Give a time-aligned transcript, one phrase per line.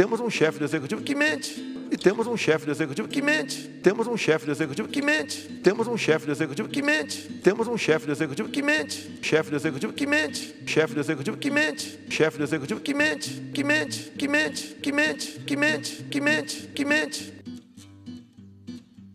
[0.00, 1.60] temos um chefe do executivo que mente.
[1.90, 3.68] E temos um chefe do executivo que mente.
[3.82, 5.42] Temos um chefe do executivo que mente.
[5.62, 7.20] Temos um chefe do executivo que mente.
[7.42, 9.18] Temos um chefe do executivo que mente.
[9.20, 10.54] Chefe do executivo que mente.
[10.64, 12.00] Chefe do executivo que mente.
[12.08, 13.50] Chefe do executivo que mente.
[13.52, 14.10] Que mente.
[14.16, 14.74] Que mente.
[14.76, 15.26] Que mente.
[15.46, 16.02] Que mente.
[16.04, 16.56] Que mente.
[16.68, 17.34] Que mente.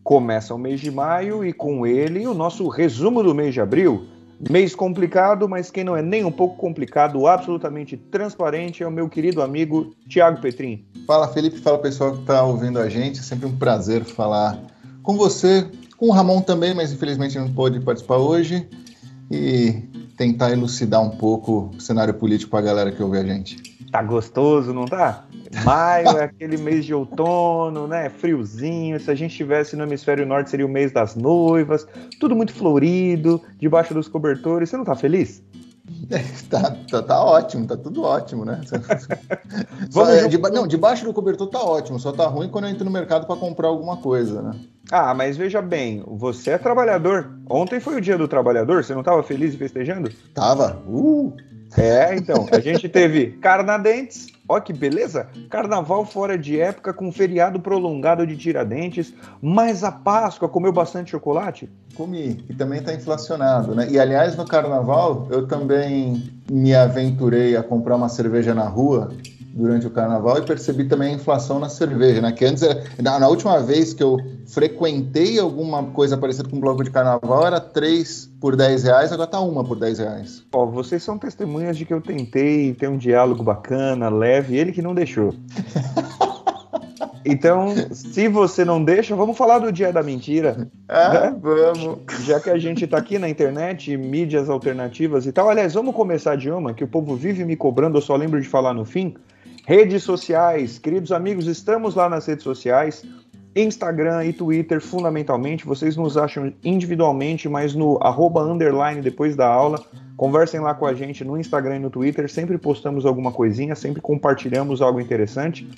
[0.04, 4.06] Começa o mês de maio e com ele o nosso resumo do mês de abril.
[4.50, 9.08] Mês complicado, mas quem não é nem um pouco complicado, absolutamente transparente, é o meu
[9.08, 10.84] querido amigo Tiago Petrin.
[11.06, 14.58] Fala Felipe, fala pessoal que está ouvindo a gente, é sempre um prazer falar
[15.02, 18.68] com você, com o Ramon também, mas infelizmente não pôde participar hoje,
[19.30, 19.82] e
[20.16, 23.56] tentar elucidar um pouco o cenário político para a galera que ouve a gente.
[23.90, 25.25] Tá gostoso, não tá?
[25.64, 28.08] Maio é aquele mês de outono, né?
[28.08, 28.98] Friozinho.
[29.00, 31.86] Se a gente estivesse no hemisfério norte, seria o mês das noivas.
[32.20, 34.70] Tudo muito florido, debaixo dos cobertores.
[34.70, 35.42] Você não tá feliz?
[36.50, 38.60] tá, tá, tá, ótimo, tá tudo ótimo, né?
[39.90, 42.84] Só, é, de, não, debaixo do cobertor tá ótimo, só tá ruim quando eu entro
[42.84, 44.52] no mercado para comprar alguma coisa, né?
[44.90, 47.30] Ah, mas veja bem, você é trabalhador.
[47.48, 50.10] Ontem foi o dia do trabalhador, você não tava feliz e festejando?
[50.34, 50.82] Tava.
[50.86, 51.34] Uh!
[51.76, 55.28] É, então, a gente teve Carnadentes, Ó que beleza!
[55.50, 61.68] Carnaval fora de época com feriado prolongado de Tiradentes, mas a Páscoa comeu bastante chocolate?
[61.96, 63.88] Comi, e também está inflacionado, né?
[63.90, 69.10] E aliás, no carnaval eu também me aventurei a comprar uma cerveja na rua
[69.56, 72.30] durante o carnaval e percebi também a inflação na cerveja, né?
[72.30, 72.62] Que antes,
[73.02, 77.46] na, na última vez que eu frequentei alguma coisa parecida com um bloco de carnaval,
[77.46, 80.44] era 3 por 10 reais, agora tá uma por 10 reais.
[80.52, 84.82] Ó, vocês são testemunhas de que eu tentei ter um diálogo bacana, leve, ele que
[84.82, 85.34] não deixou.
[87.28, 90.68] Então, se você não deixa, vamos falar do dia da mentira.
[90.88, 91.36] Ah, né?
[91.40, 91.98] vamos.
[92.24, 95.50] Já que a gente está aqui na internet, mídias alternativas e tal.
[95.50, 98.46] Aliás, vamos começar de uma que o povo vive me cobrando, eu só lembro de
[98.46, 99.16] falar no fim.
[99.66, 103.04] Redes sociais, queridos amigos, estamos lá nas redes sociais,
[103.56, 105.66] Instagram e Twitter, fundamentalmente.
[105.66, 109.84] Vocês nos acham individualmente, mas no arroba underline depois da aula.
[110.16, 112.30] Conversem lá com a gente no Instagram e no Twitter.
[112.30, 115.68] Sempre postamos alguma coisinha, sempre compartilhamos algo interessante.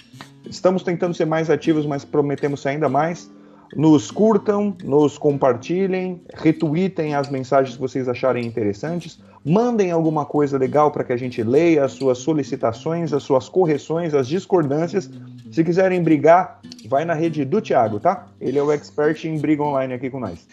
[0.45, 3.31] Estamos tentando ser mais ativos, mas prometemos ser ainda mais.
[3.75, 9.19] Nos curtam, nos compartilhem, retweetem as mensagens que vocês acharem interessantes.
[9.45, 14.15] Mandem alguma coisa legal para que a gente leia as suas solicitações, as suas correções,
[14.15, 15.11] as discordâncias.
[15.51, 18.27] Se quiserem brigar, vai na rede do Thiago, tá?
[18.41, 20.47] Ele é o expert em briga online aqui com nós.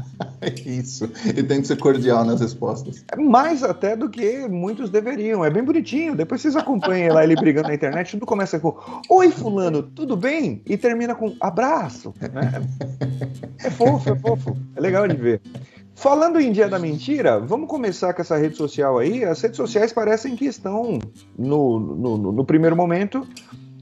[0.64, 1.10] Isso.
[1.26, 3.04] E tem que ser cordial nas respostas.
[3.12, 5.44] É mais até do que muitos deveriam.
[5.44, 6.14] É bem bonitinho.
[6.14, 8.12] Depois vocês acompanhem lá ele brigando na internet.
[8.12, 8.76] Tudo começa com
[9.10, 10.62] Oi, Fulano, tudo bem?
[10.64, 12.14] E termina com abraço.
[12.20, 12.66] Né?
[13.64, 14.56] É fofo, é fofo.
[14.76, 15.40] É legal de ver.
[15.98, 19.24] Falando em Dia da Mentira, vamos começar com essa rede social aí.
[19.24, 21.00] As redes sociais parecem que estão,
[21.36, 23.26] no, no, no primeiro momento,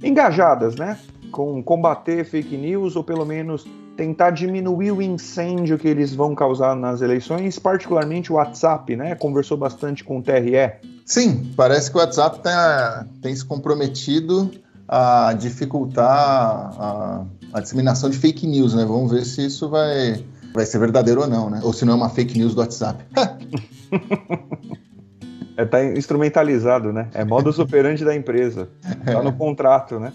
[0.03, 0.99] engajadas, né?
[1.31, 3.67] Com combater fake news ou pelo menos
[3.99, 9.15] tentar diminuir o incêndio que eles vão causar nas eleições, particularmente o WhatsApp, né?
[9.15, 10.73] Conversou bastante com o TRE.
[11.05, 14.51] Sim, parece que o WhatsApp tá, tem se comprometido
[14.89, 18.87] a dificultar a, a disseminação de fake news, né?
[18.87, 20.25] Vamos ver se isso vai
[20.57, 21.61] vai ser verdadeiro ou não, né?
[21.63, 23.05] Ou se não é uma fake news do WhatsApp.
[25.57, 27.09] é, tá instrumentalizado, né?
[27.15, 28.69] É modus operandi da empresa.
[29.05, 30.13] Tá no contrato, né?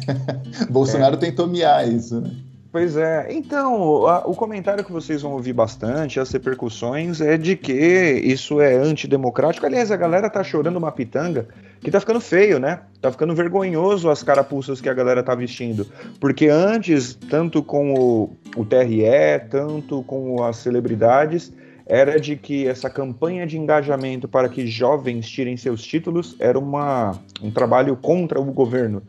[0.70, 1.18] Bolsonaro é.
[1.18, 2.30] tentou miar isso, né?
[2.72, 3.28] Pois é.
[3.30, 8.60] Então, a, o comentário que vocês vão ouvir bastante, as repercussões, é de que isso
[8.60, 9.64] é antidemocrático.
[9.64, 11.48] Aliás, a galera tá chorando uma pitanga
[11.80, 12.80] que tá ficando feio, né?
[13.00, 15.86] Tá ficando vergonhoso as carapuças que a galera tá vestindo.
[16.20, 21.52] Porque antes, tanto com o, o TRE, tanto com as celebridades,
[21.86, 27.16] era de que essa campanha de engajamento para que jovens tirem seus títulos era uma,
[27.40, 29.02] um trabalho contra o governo.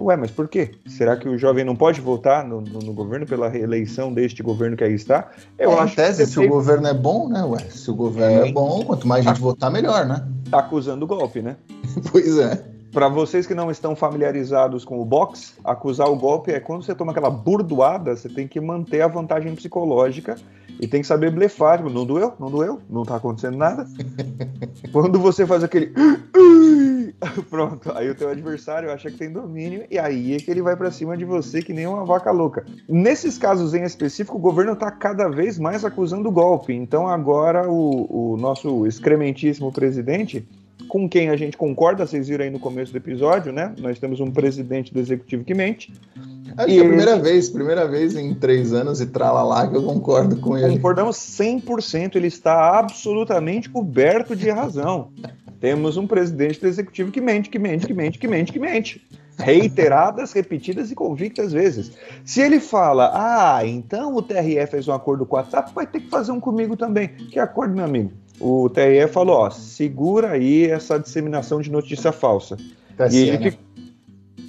[0.00, 0.70] Ué, mas por quê?
[0.86, 4.76] Será que o jovem não pode votar no, no, no governo pela reeleição deste governo
[4.76, 5.28] que aí está?
[5.58, 7.42] Eu é, acho tese, se o governo é bom, né?
[7.42, 10.24] Ué, se o governo é, é bom, quanto mais gente tá, votar, melhor, né?
[10.48, 11.56] Tá acusando o golpe, né?
[12.12, 12.62] pois é.
[12.92, 16.92] Para vocês que não estão familiarizados com o boxe, acusar o golpe é quando você
[16.92, 20.36] toma aquela burdoada, você tem que manter a vantagem psicológica
[20.80, 21.78] e tem que saber blefar.
[21.78, 22.32] Tipo, não doeu?
[22.40, 22.80] Não doeu?
[22.90, 23.86] Não tá acontecendo nada?
[24.90, 25.92] quando você faz aquele.
[27.48, 30.74] Pronto, aí o teu adversário acha que tem domínio e aí é que ele vai
[30.74, 32.64] para cima de você que nem uma vaca louca.
[32.88, 36.72] Nesses casos em específico, o governo está cada vez mais acusando o golpe.
[36.72, 40.44] Então agora o, o nosso excrementíssimo presidente
[40.90, 43.72] com quem a gente concorda, vocês viram aí no começo do episódio, né?
[43.78, 45.92] Nós temos um presidente do executivo que mente.
[46.56, 49.76] Acho e que é a primeira vez, primeira vez em três anos e tralalá que
[49.76, 50.74] eu concordo com ele.
[50.74, 55.12] Concordamos 100%, ele está absolutamente coberto de razão.
[55.60, 59.00] Temos um presidente do executivo que mente, que mente, que mente, que mente, que mente.
[59.40, 61.92] Reiteradas, repetidas e convictas vezes.
[62.24, 66.00] Se ele fala, ah, então o TRE fez um acordo com o WhatsApp, vai ter
[66.00, 67.08] que fazer um comigo também.
[67.08, 68.12] Que acordo, meu amigo?
[68.38, 72.56] O TRE falou, ó, segura aí essa disseminação de notícia falsa.
[72.96, 73.58] TSE, e ele?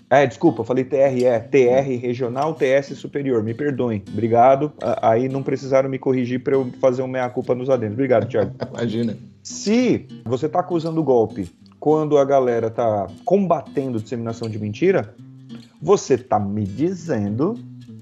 [0.09, 4.73] É, desculpa, falei TRE, TR Regional TS Superior, me perdoem, obrigado.
[5.01, 7.93] Aí não precisaram me corrigir para eu fazer uma meia-culpa nos adentros.
[7.93, 8.53] Obrigado, Thiago.
[8.73, 9.17] Imagina.
[9.41, 11.49] Se você está acusando o golpe
[11.81, 15.15] quando a galera está combatendo disseminação de mentira,
[15.81, 17.57] você está me dizendo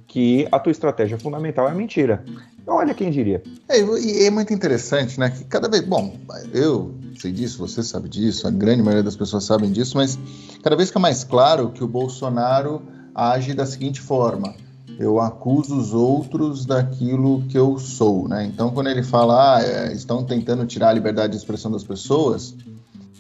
[0.06, 2.26] que a tua estratégia fundamental é a mentira.
[2.68, 3.42] Olha quem diria.
[3.70, 5.30] É, e é muito interessante, né?
[5.30, 5.82] Que cada vez.
[5.86, 6.14] Bom,
[6.54, 10.20] eu sei disso, você sabe disso, a grande maioria das pessoas sabem disso, mas
[10.62, 12.82] cada vez fica mais claro que o Bolsonaro
[13.16, 14.56] age da seguinte forma:
[15.00, 18.46] eu acuso os outros daquilo que eu sou, né?
[18.46, 22.54] Então, quando ele fala, ah, é, estão tentando tirar a liberdade de expressão das pessoas,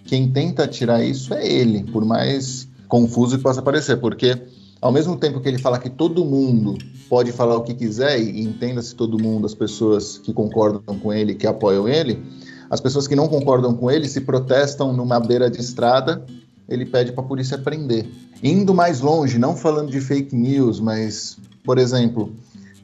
[0.09, 4.41] quem tenta tirar isso é ele, por mais confuso que possa parecer, porque
[4.81, 6.75] ao mesmo tempo que ele fala que todo mundo
[7.07, 11.35] pode falar o que quiser e entenda-se todo mundo, as pessoas que concordam com ele,
[11.35, 12.23] que apoiam ele,
[12.71, 16.25] as pessoas que não concordam com ele se protestam numa beira de estrada,
[16.67, 18.09] ele pede para a polícia prender.
[18.41, 22.33] Indo mais longe, não falando de fake news, mas, por exemplo,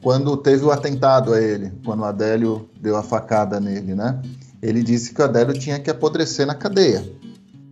[0.00, 4.22] quando teve o atentado a ele, quando o Adélio deu a facada nele, né?
[4.66, 7.04] Ele disse que o Adélio tinha que apodrecer na cadeia.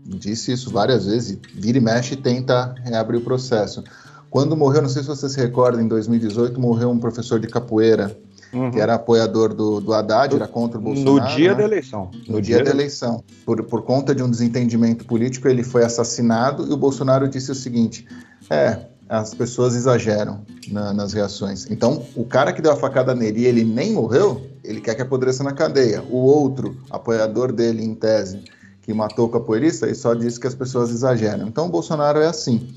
[0.06, 3.82] Disse isso várias vezes, vira e mexe e tenta reabrir o processo.
[4.30, 8.16] Quando morreu, não sei se você se recorda, em 2018, morreu um professor de capoeira,
[8.52, 8.70] uhum.
[8.70, 11.28] que era apoiador do, do Haddad, era contra o Bolsonaro.
[11.28, 11.54] No dia né?
[11.54, 12.10] da eleição.
[12.26, 13.24] No, no dia, dia, da eleição.
[13.46, 17.54] Por, por conta de um desentendimento político, ele foi assassinado e o Bolsonaro disse o
[17.54, 18.06] seguinte:
[18.50, 21.70] é, as pessoas exageram na, nas reações.
[21.70, 25.02] Então, o cara que deu a facada nele e ele nem morreu, ele quer que
[25.02, 26.02] apodreça na cadeia.
[26.10, 28.42] O outro, apoiador dele em tese,
[28.82, 31.46] que matou o capoeirista, ele só diz que as pessoas exageram.
[31.48, 32.68] Então, o Bolsonaro é assim.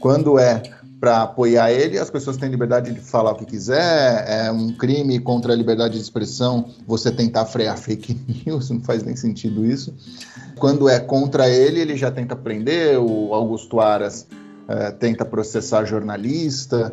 [0.00, 0.62] Quando é
[1.02, 5.18] para apoiar ele, as pessoas têm liberdade de falar o que quiser, é um crime
[5.18, 9.92] contra a liberdade de expressão você tentar frear fake news, não faz nem sentido isso.
[10.60, 14.28] Quando é contra ele, ele já tenta prender, o Augusto Aras
[14.68, 16.92] é, tenta processar jornalista.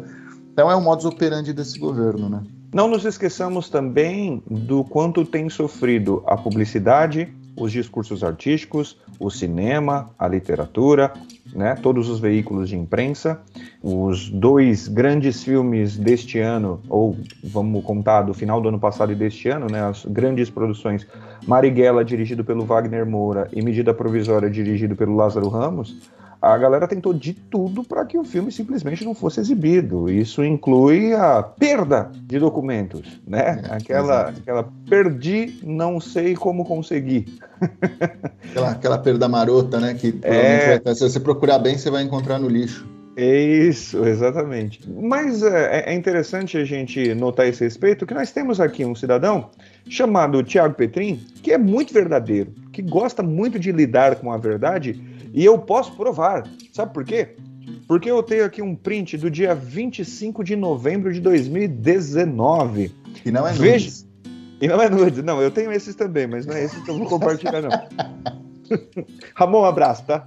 [0.51, 2.43] Então é o modus operandi desse governo, né?
[2.73, 10.11] Não nos esqueçamos também do quanto tem sofrido a publicidade, os discursos artísticos, o cinema,
[10.17, 11.11] a literatura,
[11.53, 13.41] né, todos os veículos de imprensa.
[13.81, 19.15] Os dois grandes filmes deste ano, ou vamos contar do final do ano passado e
[19.15, 21.07] deste ano, né, as grandes produções
[21.47, 25.97] Marighella, dirigido pelo Wagner Moura, e Medida Provisória, dirigido pelo Lázaro Ramos,
[26.41, 30.09] a galera tentou de tudo para que o filme simplesmente não fosse exibido.
[30.09, 33.61] Isso inclui a perda de documentos, né?
[33.69, 37.25] É, aquela, aquela perdi, não sei como conseguir.
[38.49, 39.93] Aquela, aquela perda marota, né?
[39.93, 40.79] Que é...
[40.79, 42.87] vai, se você procurar bem, você vai encontrar no lixo.
[43.15, 44.79] Isso, exatamente.
[44.89, 49.49] Mas é, é, interessante a gente notar esse respeito que nós temos aqui um cidadão
[49.89, 55.18] chamado Tiago Petrin, que é muito verdadeiro, que gosta muito de lidar com a verdade
[55.33, 56.47] e eu posso provar.
[56.73, 57.35] Sabe por quê?
[57.87, 62.93] Porque eu tenho aqui um print do dia 25 de novembro de 2019.
[63.25, 63.59] E não é nudes.
[63.59, 64.09] Veja...
[64.61, 65.23] E não é nudes.
[65.23, 67.69] Não, eu tenho esses também, mas não é esses que eu vou compartilhar, não.
[69.35, 70.25] Ramon, um abraço, tá?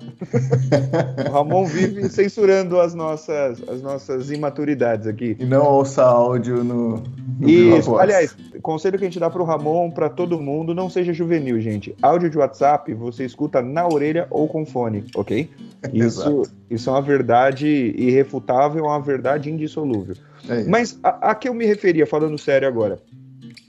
[1.29, 5.37] o Ramon vive censurando as nossas, as nossas imaturidades aqui.
[5.39, 7.03] E não ouça áudio no.
[7.39, 7.97] no Isso.
[7.97, 11.95] Aliás, conselho que a gente dá pro Ramon, para todo mundo, não seja juvenil, gente.
[12.03, 15.49] Áudio de WhatsApp você escuta na orelha ou com fone, ok?
[15.93, 20.15] Isso, isso é uma verdade irrefutável, é uma verdade indissolúvel.
[20.49, 23.01] É Mas a, a que eu me referia, falando sério agora.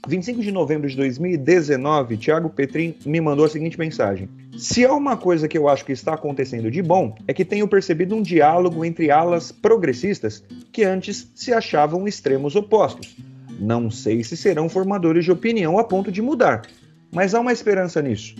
[0.06, 5.16] 25 de novembro de 2019, Thiago Petrin me mandou a seguinte mensagem: Se há uma
[5.16, 8.84] coisa que eu acho que está acontecendo de bom, é que tenho percebido um diálogo
[8.84, 13.16] entre alas progressistas que antes se achavam extremos opostos.
[13.58, 16.62] Não sei se serão formadores de opinião a ponto de mudar,
[17.10, 18.34] mas há uma esperança nisso.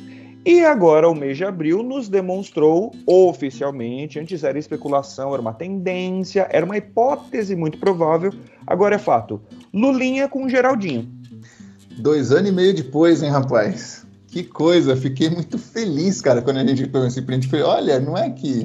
[0.47, 6.47] E agora o mês de abril nos demonstrou oficialmente, antes era especulação, era uma tendência,
[6.51, 8.31] era uma hipótese muito provável,
[8.67, 9.41] agora é fato.
[9.73, 11.24] Lulinha com Geraldinho.
[11.99, 14.05] Dois anos e meio depois, hein, rapaz?
[14.29, 17.47] Que coisa, fiquei muito feliz, cara, quando a gente pegou esse print.
[17.49, 18.65] Falei, olha, não é que,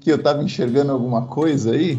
[0.00, 1.98] que eu tava enxergando alguma coisa aí?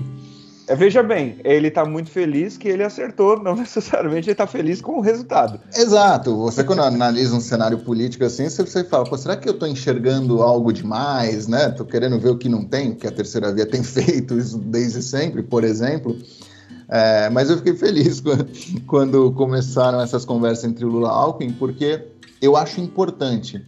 [0.66, 4.82] É, veja bem, ele está muito feliz que ele acertou, não necessariamente ele está feliz
[4.82, 5.60] com o resultado.
[5.76, 6.36] Exato.
[6.38, 10.42] Você, quando analisa um cenário político assim, você fala, Pô, será que eu estou enxergando
[10.42, 11.70] algo demais, né?
[11.70, 15.02] Estou querendo ver o que não tem, que a terceira via tem feito isso desde
[15.04, 16.18] sempre, por exemplo.
[16.88, 18.22] É, mas eu fiquei feliz
[18.88, 22.06] quando começaram essas conversas entre Lula e Alckmin, porque
[22.42, 23.64] eu acho importante.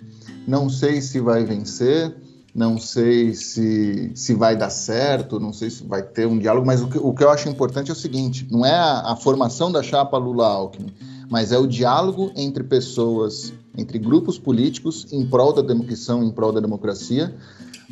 [0.47, 2.15] Não sei se vai vencer,
[2.53, 6.81] não sei se, se vai dar certo, não sei se vai ter um diálogo, mas
[6.81, 9.71] o que, o que eu acho importante é o seguinte: não é a, a formação
[9.71, 10.93] da chapa Lula-Alckmin,
[11.29, 16.51] mas é o diálogo entre pessoas, entre grupos políticos em prol da democracia, em prol
[16.51, 17.35] da democracia,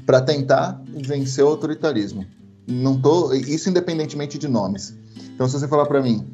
[0.06, 2.26] para tentar vencer o autoritarismo.
[2.68, 4.96] Não tô, isso independentemente de nomes.
[5.34, 6.26] Então, se você falar para mim,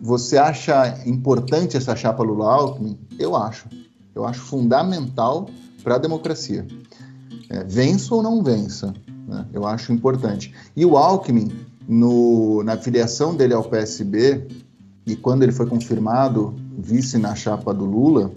[0.00, 2.98] você acha importante essa chapa Lula-Alckmin?
[3.18, 3.68] Eu acho.
[4.14, 5.48] Eu acho fundamental
[5.82, 6.66] para a democracia.
[7.48, 8.92] É, vença ou não vença,
[9.26, 9.46] né?
[9.52, 10.54] eu acho importante.
[10.76, 11.52] E o Alckmin,
[11.88, 14.46] no, na filiação dele ao PSB,
[15.06, 18.32] e quando ele foi confirmado vice na chapa do Lula,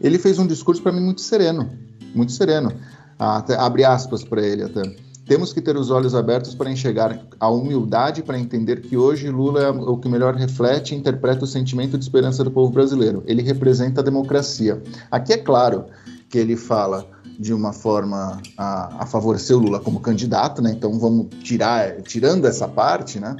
[0.00, 1.70] ele fez um discurso para mim muito sereno,
[2.14, 2.72] muito sereno.
[3.18, 4.82] Até, abre aspas para ele até.
[5.28, 9.60] Temos que ter os olhos abertos para enxergar a humildade para entender que hoje Lula
[9.60, 13.22] é o que melhor reflete e interpreta o sentimento de esperança do povo brasileiro.
[13.26, 14.82] Ele representa a democracia.
[15.10, 15.84] Aqui é claro
[16.30, 17.06] que ele fala
[17.38, 20.72] de uma forma a, a favorecer o Lula como candidato, né?
[20.72, 23.36] Então vamos tirar, tirando essa parte, né?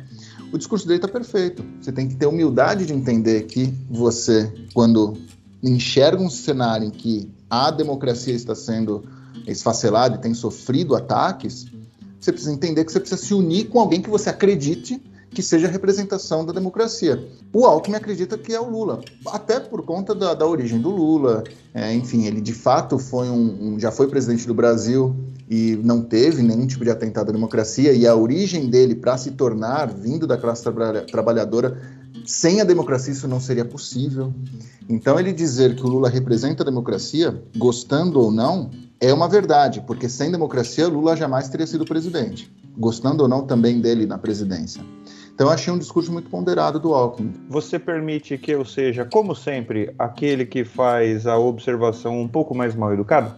[0.53, 1.65] O discurso dele está perfeito.
[1.81, 5.17] Você tem que ter humildade de entender que você, quando
[5.63, 9.05] enxerga um cenário em que a democracia está sendo
[9.47, 11.67] esfacelada e tem sofrido ataques,
[12.21, 15.69] você precisa entender que você precisa se unir com alguém que você acredite que seja
[15.69, 17.29] a representação da democracia.
[17.53, 21.45] O Alckmin acredita que é o Lula, até por conta da, da origem do Lula.
[21.75, 25.15] É, enfim, ele de fato foi um, um, já foi presidente do Brasil
[25.49, 27.93] e não teve nenhum tipo de atentado à democracia.
[27.93, 31.81] E a origem dele para se tornar vindo da classe tra trabalhadora
[32.25, 34.33] sem a democracia isso não seria possível.
[34.89, 38.71] Então ele dizer que o Lula representa a democracia, gostando ou não,
[39.01, 43.81] é uma verdade, porque sem democracia Lula jamais teria sido presidente, gostando ou não também
[43.81, 44.83] dele na presidência.
[45.33, 47.33] Então, achei um discurso muito ponderado do Alckmin.
[47.49, 52.75] Você permite que eu seja, como sempre, aquele que faz a observação um pouco mais
[52.75, 53.37] mal educado?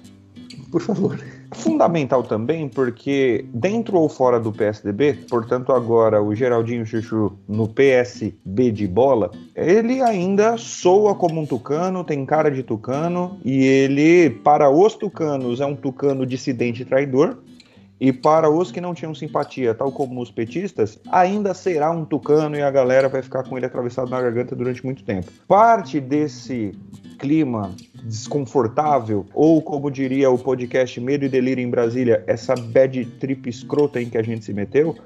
[0.70, 1.18] Por favor.
[1.52, 8.70] Fundamental também porque, dentro ou fora do PSDB, portanto, agora o Geraldinho Chuchu no PSB
[8.70, 14.70] de bola, ele ainda soa como um tucano, tem cara de tucano, e ele, para
[14.70, 17.38] os tucanos, é um tucano dissidente e traidor,
[18.00, 22.56] e para os que não tinham simpatia, tal como os petistas, ainda será um tucano
[22.56, 25.30] e a galera vai ficar com ele atravessado na garganta durante muito tempo.
[25.46, 26.72] Parte desse
[27.20, 27.70] clima
[28.02, 34.00] desconfortável, ou como diria o podcast Medo e Delírio em Brasília, essa bad trip escrota
[34.00, 34.96] em que a gente se meteu,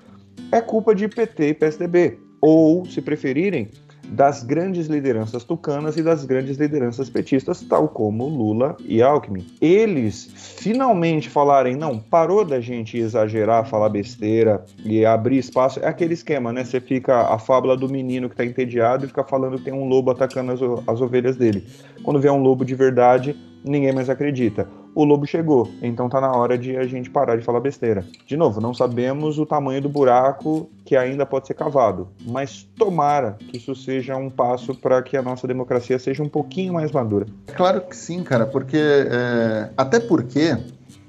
[0.52, 2.18] é culpa de PT e PSDB.
[2.40, 3.68] Ou, se preferirem,
[4.08, 9.46] das grandes lideranças tucanas e das grandes lideranças petistas, tal como Lula e Alckmin.
[9.60, 15.80] Eles finalmente falarem, não, parou da gente exagerar, falar besteira e abrir espaço.
[15.80, 16.64] É aquele esquema, né?
[16.64, 19.88] Você fica a fábula do menino que tá entediado e fica falando que tem um
[19.88, 21.66] lobo atacando as, as ovelhas dele.
[22.02, 24.68] Quando vê um lobo de verdade, ninguém mais acredita.
[24.94, 28.06] O lobo chegou, então tá na hora de a gente parar de falar besteira.
[28.26, 33.36] De novo, não sabemos o tamanho do buraco que ainda pode ser cavado, mas tomara
[33.38, 37.26] que isso seja um passo para que a nossa democracia seja um pouquinho mais madura.
[37.56, 39.70] Claro que sim, cara, porque é...
[39.76, 40.56] até porque,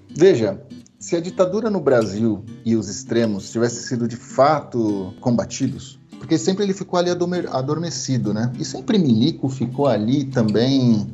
[0.10, 0.60] veja,
[0.98, 6.64] se a ditadura no Brasil e os extremos tivessem sido de fato combatidos, porque sempre
[6.64, 7.12] ele ficou ali
[7.52, 8.52] adormecido, né?
[8.60, 11.06] E sempre Milico ficou ali também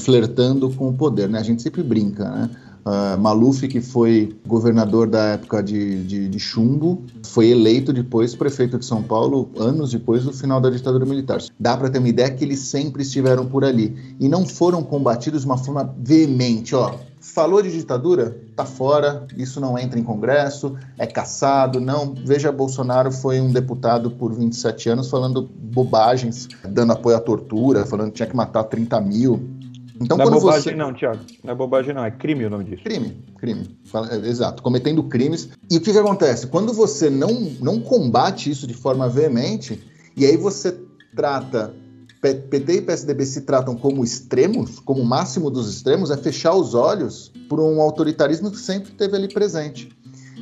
[0.00, 1.38] flertando com o poder, né?
[1.38, 2.50] A gente sempre brinca, né?
[2.84, 8.78] Uh, Maluf, que foi governador da época de, de, de, Chumbo, foi eleito depois prefeito
[8.78, 11.40] de São Paulo, anos depois do final da ditadura militar.
[11.58, 15.42] Dá para ter uma ideia que eles sempre estiveram por ali e não foram combatidos
[15.42, 16.74] de uma forma veemente.
[16.74, 21.80] Ó, falou de ditadura, tá fora, isso não entra em Congresso, é caçado.
[21.80, 27.84] Não, veja, Bolsonaro foi um deputado por 27 anos falando bobagens, dando apoio à tortura,
[27.84, 29.59] falando que tinha que matar 30 mil
[30.00, 30.74] então, não é bobagem você...
[30.74, 31.20] não, Tiago.
[31.44, 32.82] Não é bobagem não, é crime o nome disso.
[32.82, 33.78] Crime, crime.
[34.10, 35.50] É, exato, cometendo crimes.
[35.70, 36.46] E o que, que acontece?
[36.46, 39.78] Quando você não, não combate isso de forma veemente,
[40.16, 40.80] e aí você
[41.14, 41.74] trata
[42.22, 46.74] PT e PSDB se tratam como extremos, como o máximo dos extremos, é fechar os
[46.74, 49.90] olhos por um autoritarismo que sempre esteve ali presente.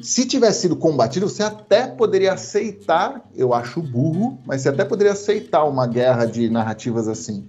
[0.02, 5.12] Se tivesse sido combatido, você até poderia aceitar, eu acho burro, mas você até poderia
[5.12, 7.48] aceitar uma guerra de narrativas assim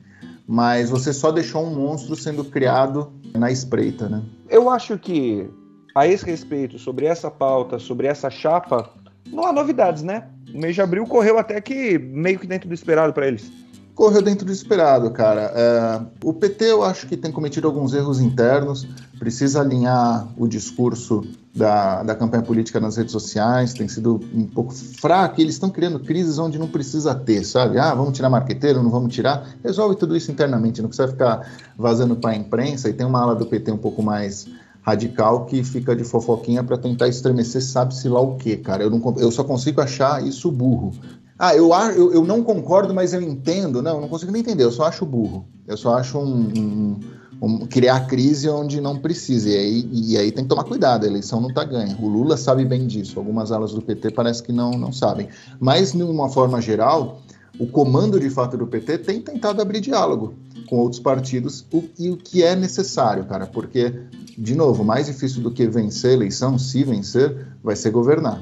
[0.51, 4.23] mas você só deixou um monstro sendo criado na espreita, né?
[4.49, 5.47] Eu acho que
[5.93, 8.89] a esse respeito, sobre essa pauta, sobre essa chapa,
[9.27, 10.27] não há novidades, né?
[10.51, 13.51] O mês de abril correu até que meio que dentro do esperado para eles
[13.99, 15.51] correu dentro do esperado, cara.
[15.53, 18.87] É, o PT eu acho que tem cometido alguns erros internos,
[19.19, 21.21] precisa alinhar o discurso
[21.53, 25.99] da, da campanha política nas redes sociais, tem sido um pouco fraco, eles estão criando
[25.99, 27.77] crises onde não precisa ter, sabe?
[27.77, 29.45] Ah, vamos tirar marqueteiro, não vamos tirar.
[29.61, 33.35] Resolve tudo isso internamente, não precisa ficar vazando para a imprensa, e tem uma ala
[33.35, 34.47] do PT um pouco mais
[34.81, 38.83] radical que fica de fofoquinha para tentar estremecer sabe-se lá o que, cara.
[38.83, 40.93] Eu, não, eu só consigo achar isso burro.
[41.39, 43.81] Ah, eu, eu, eu não concordo, mas eu entendo.
[43.81, 45.47] Não, eu não consigo nem entender, eu só acho burro.
[45.65, 46.99] Eu só acho um, um,
[47.41, 49.47] um criar crise onde não precisa.
[49.47, 51.97] E aí, e aí tem que tomar cuidado, a eleição não está ganha.
[52.01, 53.17] O Lula sabe bem disso.
[53.17, 55.29] Algumas alas do PT parece que não, não sabem.
[55.61, 57.21] Mas, de uma forma geral,
[57.57, 60.33] o comando de fato do PT tem tentado abrir diálogo
[60.67, 63.93] com outros partidos o, e o que é necessário, cara, porque,
[64.37, 68.41] de novo, mais difícil do que vencer a eleição, se vencer, vai ser governar.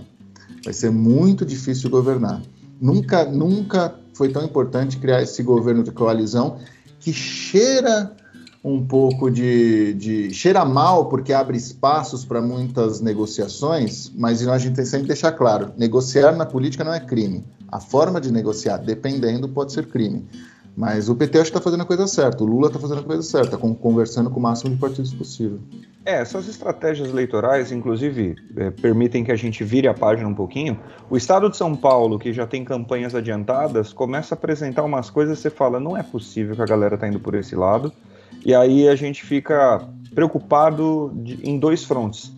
[0.63, 2.42] Vai ser muito difícil governar.
[2.79, 6.60] Nunca, nunca foi tão importante criar esse governo de coalizão
[7.00, 8.15] que cheira
[8.63, 14.75] um pouco de, de, cheira mal porque abre espaços para muitas negociações, mas a gente
[14.75, 17.46] tem sempre que deixar claro: negociar na política não é crime.
[17.69, 20.25] A forma de negociar, dependendo, pode ser crime.
[20.77, 23.03] Mas o PT acho que está fazendo a coisa certa, o Lula está fazendo a
[23.03, 25.57] coisa certa, conversando com o máximo de partidos possível.
[26.05, 30.79] É, essas estratégias eleitorais, inclusive, é, permitem que a gente vire a página um pouquinho.
[31.10, 35.39] O estado de São Paulo, que já tem campanhas adiantadas, começa a apresentar umas coisas
[35.39, 37.91] e você fala, não é possível que a galera está indo por esse lado.
[38.46, 42.31] E aí a gente fica preocupado de, em dois frontes.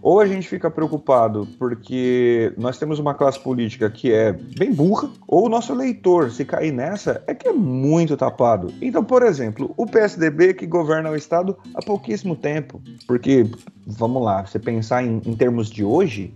[0.00, 5.10] Ou a gente fica preocupado porque nós temos uma classe política que é bem burra,
[5.26, 8.72] ou o nosso eleitor, se cair nessa, é que é muito tapado.
[8.80, 12.80] Então, por exemplo, o PSDB que governa o Estado há pouquíssimo tempo.
[13.06, 13.46] Porque,
[13.86, 16.34] vamos lá, você pensar em, em termos de hoje,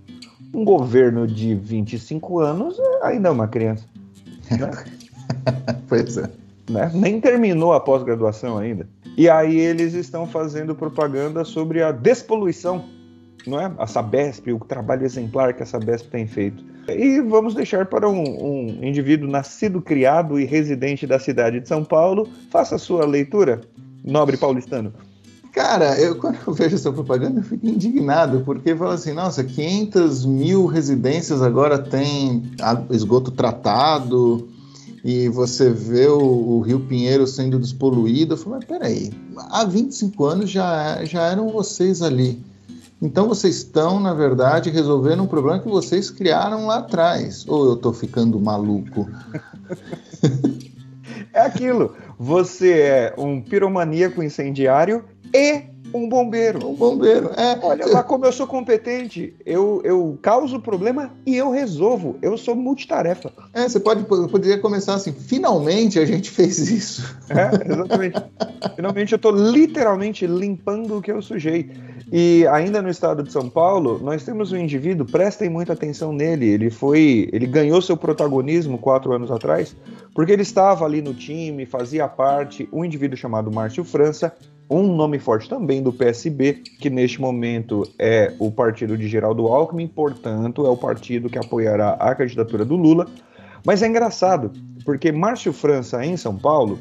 [0.53, 3.85] um governo de 25 anos ainda é uma criança.
[4.51, 4.71] Né?
[5.89, 6.29] pois é.
[6.69, 6.91] Né?
[6.95, 8.89] Nem terminou a pós-graduação ainda.
[9.17, 12.85] E aí eles estão fazendo propaganda sobre a despoluição
[13.47, 13.73] não é?
[13.79, 16.65] A Sabesp, o trabalho exemplar que a Sabesp tem feito.
[16.89, 21.85] E vamos deixar para um, um indivíduo nascido, criado e residente da cidade de São
[21.85, 23.61] Paulo, faça a sua leitura,
[24.05, 24.93] nobre paulistano.
[25.53, 30.25] Cara, eu, quando eu vejo essa propaganda, eu fico indignado, porque fala assim, nossa, 500
[30.25, 32.51] mil residências agora têm
[32.91, 34.49] esgoto tratado,
[35.05, 38.35] e você vê o, o, Rio Pinheiro sendo despoluído.
[38.35, 39.11] Eu falo, mas peraí,
[39.51, 42.41] há 25 anos já, já eram vocês ali.
[43.03, 47.45] Então vocês estão, na verdade, resolvendo um problema que vocês criaram lá atrás.
[47.49, 49.11] Ou eu estou ficando maluco?
[51.35, 51.97] é aquilo.
[52.17, 56.69] Você é um piromaníaco incendiário e um bombeiro.
[56.69, 57.59] Um bombeiro, é.
[57.63, 59.35] Olha lá como eu sou competente.
[59.45, 62.17] Eu, eu causo o problema e eu resolvo.
[62.23, 63.33] Eu sou multitarefa.
[63.53, 67.17] É, você pode, poderia começar assim, finalmente a gente fez isso.
[67.31, 68.23] É, exatamente.
[68.77, 71.71] finalmente eu estou literalmente limpando o que eu sujei.
[72.13, 76.47] E ainda no estado de São Paulo, nós temos um indivíduo, prestem muita atenção nele.
[76.47, 77.31] Ele foi.
[77.33, 79.75] Ele ganhou seu protagonismo quatro anos atrás,
[80.15, 84.31] porque ele estava ali no time, fazia parte, um indivíduo chamado Márcio França,
[84.73, 89.87] um nome forte também do PSB, que neste momento é o partido de Geraldo Alckmin,
[89.87, 93.07] portanto, é o partido que apoiará a candidatura do Lula.
[93.65, 94.51] Mas é engraçado,
[94.85, 96.79] porque Márcio França, em São Paulo,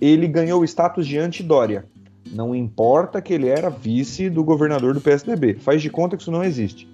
[0.00, 1.84] ele ganhou o status de anti-Dória.
[2.32, 6.30] Não importa que ele era vice do governador do PSDB, faz de conta que isso
[6.30, 6.88] não existe.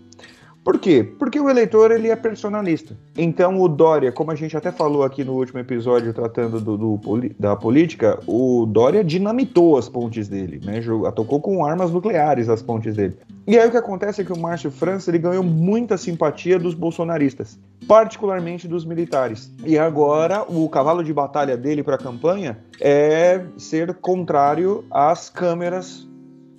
[0.67, 1.09] Por quê?
[1.17, 2.97] Porque o eleitor ele é personalista.
[3.17, 7.01] Então o Dória, como a gente até falou aqui no último episódio tratando do, do
[7.39, 10.81] da política, o Dória dinamitou as pontes dele, né?
[11.15, 13.17] Tocou com armas nucleares as pontes dele.
[13.47, 16.75] E aí o que acontece é que o Márcio França ele ganhou muita simpatia dos
[16.75, 19.49] bolsonaristas, particularmente dos militares.
[19.65, 26.06] E agora o cavalo de batalha dele para a campanha é ser contrário às câmeras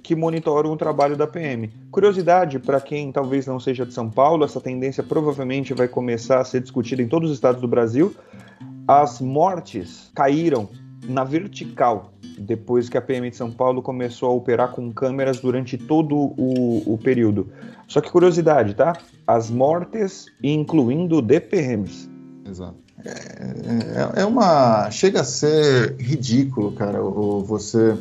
[0.08, 1.70] que monitoram o trabalho da PM.
[1.91, 6.46] Curiosidade, para quem talvez não seja de São Paulo, essa tendência provavelmente vai começar a
[6.46, 8.15] ser discutida em todos os estados do Brasil.
[8.88, 10.70] As mortes caíram
[11.04, 15.78] na vertical depois que a PM de São Paulo começou a operar com câmeras durante
[15.78, 17.50] todo o, o período.
[17.86, 18.93] Só que curiosidade, tá?
[19.28, 22.10] As mortes incluindo DPMs.
[22.50, 22.78] Exato.
[23.04, 24.89] É, é, é, uma.
[24.89, 27.98] Chega a ser ridículo, cara, você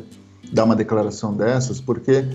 [0.51, 2.25] dar uma declaração dessas, porque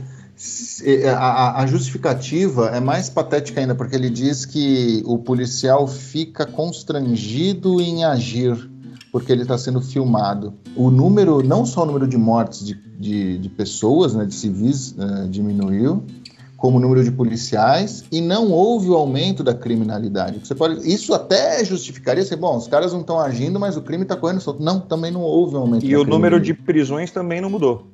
[1.16, 7.80] a, a, justificativa é mais patética ainda, porque ele diz que o policial fica constrangido
[7.80, 8.70] em agir
[9.12, 10.54] porque ele está sendo filmado.
[10.74, 14.92] O número, não só o número de mortes de, de, de pessoas, né, de civis,
[14.92, 16.02] uh, diminuiu,
[16.56, 20.40] como o número de policiais, e não houve o aumento da criminalidade.
[20.42, 24.04] Você pode, isso até justificaria ser, bom, os caras não estão agindo, mas o crime
[24.04, 24.62] está correndo solto.
[24.62, 25.84] Não, também não houve um aumento.
[25.84, 27.86] E o número de prisões também não mudou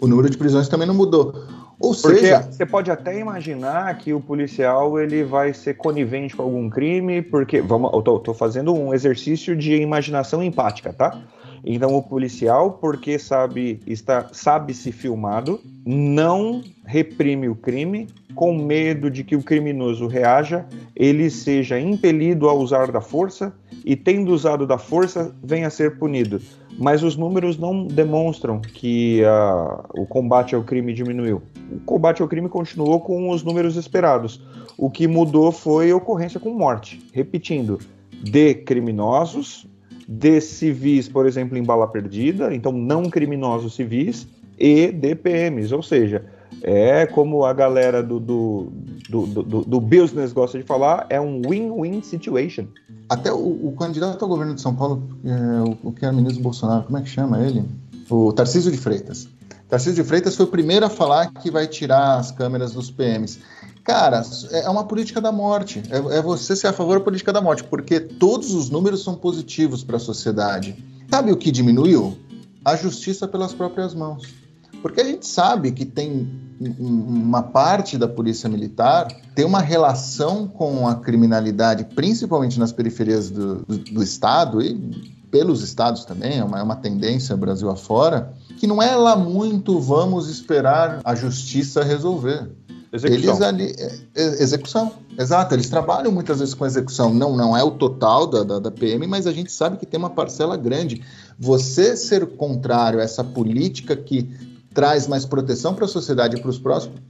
[0.00, 1.34] o número de prisões também não mudou.
[1.78, 6.42] Ou Porque seja, você pode até imaginar que o policial ele vai ser conivente com
[6.42, 11.20] algum crime, porque vamos, eu tô, tô fazendo um exercício de imaginação empática, tá?
[11.64, 19.10] Então o policial, porque sabe está sabe se filmado, não reprime o crime com medo
[19.10, 23.52] de que o criminoso reaja, ele seja impelido a usar da força
[23.84, 26.40] e tendo usado da força venha a ser punido.
[26.78, 31.42] Mas os números não demonstram que uh, o combate ao crime diminuiu.
[31.72, 34.40] O combate ao crime continuou com os números esperados.
[34.76, 37.00] O que mudou foi ocorrência com morte.
[37.12, 37.78] Repetindo,
[38.22, 39.66] de criminosos,
[40.06, 46.24] de civis, por exemplo, em bala perdida, então não criminosos civis, e DPMs, ou seja,
[46.62, 48.72] é como a galera do, do,
[49.08, 52.66] do, do, do business gosta de falar, é um win-win situation.
[53.08, 56.84] Até o, o, candidato ao governo de São Paulo, é, o, que era ministro Bolsonaro,
[56.84, 57.64] como é que chama ele?
[58.10, 59.28] O Tarcísio de Freitas.
[59.68, 63.38] Tarcísio de Freitas foi o primeiro a falar que vai tirar as câmeras dos PMs.
[63.84, 65.82] Cara, é uma política da morte.
[65.90, 69.14] É, é você ser a favor da política da morte, porque todos os números são
[69.14, 70.76] positivos para a sociedade.
[71.08, 72.16] Sabe o que diminuiu?
[72.64, 74.34] A justiça pelas próprias mãos.
[74.82, 76.45] Porque a gente sabe que tem
[76.78, 83.56] uma parte da polícia militar tem uma relação com a criminalidade, principalmente nas periferias do,
[83.66, 88.66] do, do estado e pelos estados também, é uma, é uma tendência Brasil afora, que
[88.66, 92.50] não é lá muito vamos esperar a justiça resolver.
[92.92, 93.30] Execução.
[93.30, 95.54] Eles ali, é, é, execução, exato.
[95.54, 97.12] Eles trabalham muitas vezes com execução.
[97.12, 99.98] Não, não é o total da, da, da, PM, mas a gente sabe que tem
[99.98, 101.02] uma parcela grande.
[101.38, 104.30] Você ser contrário a essa política que
[104.76, 106.58] traz mais proteção para a sociedade e para os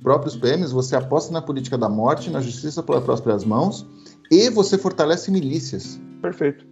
[0.01, 3.85] próprios PMs, você aposta na política da morte, na justiça pelas próprias mãos
[4.31, 6.01] e você fortalece milícias.
[6.23, 6.65] Perfeito.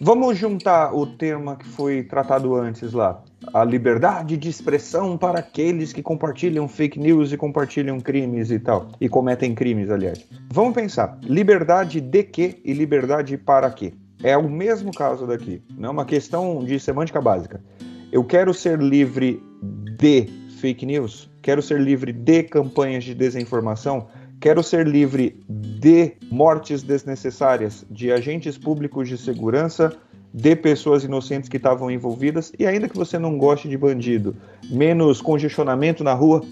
[0.00, 3.22] Vamos juntar o tema que foi tratado antes lá.
[3.52, 8.88] A liberdade de expressão para aqueles que compartilham fake news e compartilham crimes e tal.
[8.98, 10.24] E cometem crimes, aliás.
[10.50, 13.92] Vamos pensar: liberdade de quê e liberdade para quê?
[14.22, 15.62] É o mesmo caso daqui.
[15.76, 17.62] Não é uma questão de semântica básica.
[18.10, 19.42] Eu quero ser livre
[19.98, 20.26] de
[20.60, 24.08] fake news, quero ser livre de campanhas de desinformação,
[24.40, 29.92] Quero ser livre de mortes desnecessárias, de agentes públicos de segurança,
[30.32, 34.36] de pessoas inocentes que estavam envolvidas, e ainda que você não goste de bandido,
[34.70, 36.44] menos congestionamento na rua,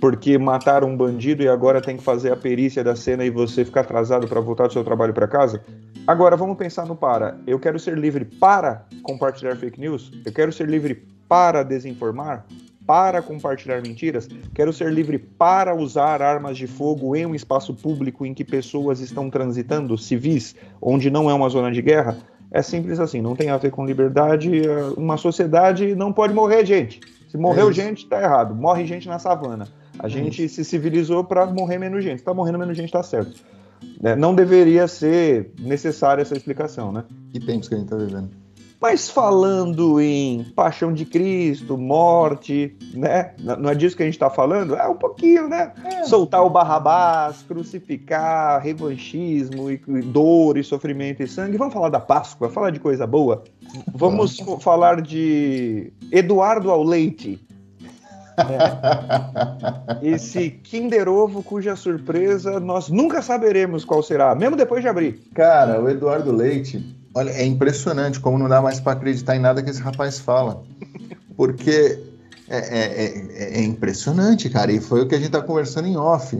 [0.00, 3.64] porque mataram um bandido e agora tem que fazer a perícia da cena e você
[3.64, 5.60] ficar atrasado para voltar do seu trabalho para casa.
[6.06, 7.40] Agora vamos pensar no para.
[7.44, 10.12] Eu quero ser livre para compartilhar fake news?
[10.24, 12.46] Eu quero ser livre para desinformar?
[12.86, 18.24] Para compartilhar mentiras, quero ser livre para usar armas de fogo em um espaço público
[18.24, 22.16] em que pessoas estão transitando, civis, onde não é uma zona de guerra.
[22.50, 24.66] É simples assim, não tem a ver com liberdade.
[24.66, 27.00] É, uma sociedade não pode morrer gente.
[27.28, 28.54] Se morreu é gente, está errado.
[28.54, 29.66] Morre gente na savana.
[29.98, 32.20] A é gente é se civilizou para morrer menos gente.
[32.20, 33.42] Está morrendo menos gente, está certo.
[34.02, 37.04] É, não deveria ser necessária essa explicação, né?
[37.32, 38.45] Que tempos que a gente está vivendo.
[38.88, 43.32] Mas falando em paixão de Cristo, morte, né?
[43.40, 44.76] Não é disso que a gente está falando?
[44.76, 45.72] É um pouquinho, né?
[45.84, 46.04] É.
[46.04, 51.56] Soltar o Barrabás, crucificar, revanchismo, e dor e sofrimento e sangue.
[51.56, 53.42] Vamos falar da Páscoa, falar de coisa boa.
[53.92, 57.44] Vamos falar de Eduardo ao leite.
[58.38, 60.06] É.
[60.14, 65.20] Esse Kinder Ovo, cuja surpresa nós nunca saberemos qual será, mesmo depois de abrir.
[65.34, 69.62] Cara, o Eduardo Leite, Olha, é impressionante como não dá mais para acreditar em nada
[69.62, 70.62] que esse rapaz fala.
[71.34, 71.98] Porque
[72.46, 74.70] é, é, é, é, impressionante, cara.
[74.70, 76.36] E foi o que a gente tá conversando em off.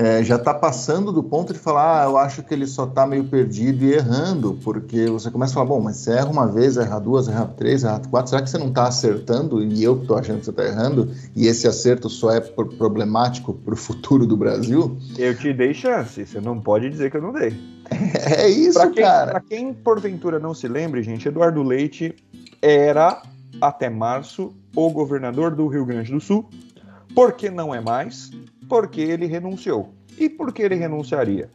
[0.00, 3.04] É, já tá passando do ponto de falar, ah, eu acho que ele só tá
[3.04, 6.76] meio perdido e errando, porque você começa a falar, bom, mas você erra uma vez,
[6.76, 10.06] erra duas, erra três, erra quatro, será que você não tá acertando e eu que
[10.06, 14.36] tô achando que você tá errando e esse acerto só é problemático pro futuro do
[14.36, 14.96] Brasil?
[15.18, 17.52] Eu te dei chance, você não pode dizer que eu não dei.
[18.38, 19.30] É isso, pra quem, cara.
[19.32, 22.14] Pra quem porventura não se lembre, gente, Eduardo Leite
[22.62, 23.20] era,
[23.60, 26.48] até março, o governador do Rio Grande do Sul.
[27.16, 28.30] Por que não é mais?
[28.68, 29.92] Porque ele renunciou.
[30.18, 31.48] E por que ele renunciaria?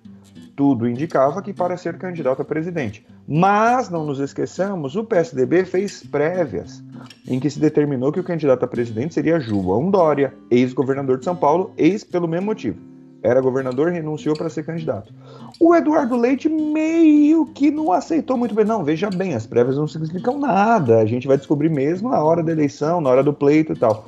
[0.56, 3.06] Tudo indicava que para ser candidato a presidente.
[3.28, 6.84] Mas, não nos esqueçamos, o PSDB fez prévias
[7.28, 11.36] em que se determinou que o candidato a presidente seria João Dória, ex-governador de São
[11.36, 15.13] Paulo, ex pelo mesmo motivo era governador renunciou para ser candidato.
[15.60, 18.65] O Eduardo Leite meio que não aceitou muito bem.
[18.65, 20.99] Não, veja bem, as prévias não significam nada.
[20.99, 24.06] A gente vai descobrir mesmo na hora da eleição, na hora do pleito e tal.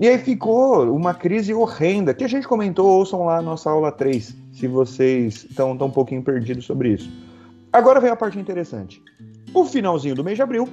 [0.00, 3.90] E aí ficou uma crise horrenda, que a gente comentou, ouçam lá a nossa aula
[3.90, 7.10] 3, se vocês estão tão um pouquinho perdidos sobre isso.
[7.72, 9.02] Agora vem a parte interessante.
[9.52, 10.68] O finalzinho do mês de abril,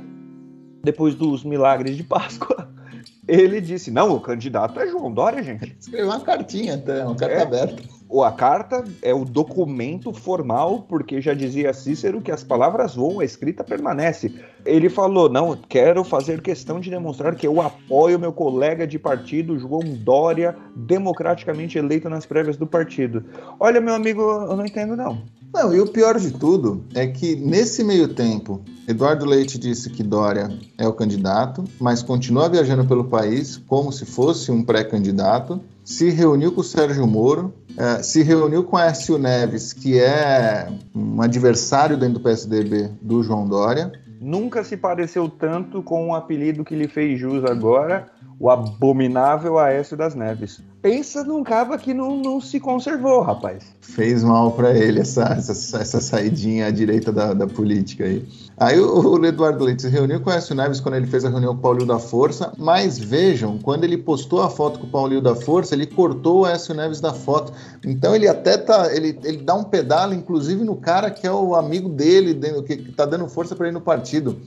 [0.84, 2.70] depois dos milagres de Páscoa,
[3.28, 5.76] ele disse: não, o candidato é João Dória, gente.
[5.80, 7.42] Escreveu uma cartinha até, uma carta é.
[7.42, 7.84] aberta.
[8.08, 13.20] Ou a carta é o documento formal, porque já dizia Cícero que as palavras voam,
[13.20, 14.34] a escrita permanece.
[14.66, 19.58] Ele falou: não, quero fazer questão de demonstrar que eu apoio meu colega de partido,
[19.58, 23.26] João Dória, democraticamente eleito nas prévias do partido.
[23.60, 25.24] Olha, meu amigo, eu não entendo, não.
[25.56, 30.04] Não, e o pior de tudo é que nesse meio tempo, Eduardo Leite disse que
[30.04, 36.10] Dória é o candidato, mas continua viajando pelo país como se fosse um pré-candidato, se
[36.10, 41.96] reuniu com o Sérgio Moro, é, se reuniu com Écio Neves, que é um adversário
[41.96, 43.94] dentro do PSDB do João Dória.
[44.20, 48.08] Nunca se pareceu tanto com o apelido que lhe fez jus agora,
[48.40, 50.62] o abominável Aécio das Neves.
[50.82, 53.64] Pensa num cabo que não, não se conservou, rapaz.
[53.82, 58.24] Fez mal para ele essa, essa, essa saidinha à direita da, da política aí.
[58.58, 61.30] Aí o, o Eduardo Leite se reuniu com o Aécio Neves quando ele fez a
[61.30, 64.90] reunião com o Paulinho da Força, mas vejam, quando ele postou a foto com o
[64.90, 67.52] Paulinho da Força, ele cortou o Aécio Neves da foto.
[67.84, 71.56] Então ele até tá, ele, ele dá um pedalo, inclusive no cara que é o
[71.56, 74.40] amigo dele, que, que tá dando força para ele no partido.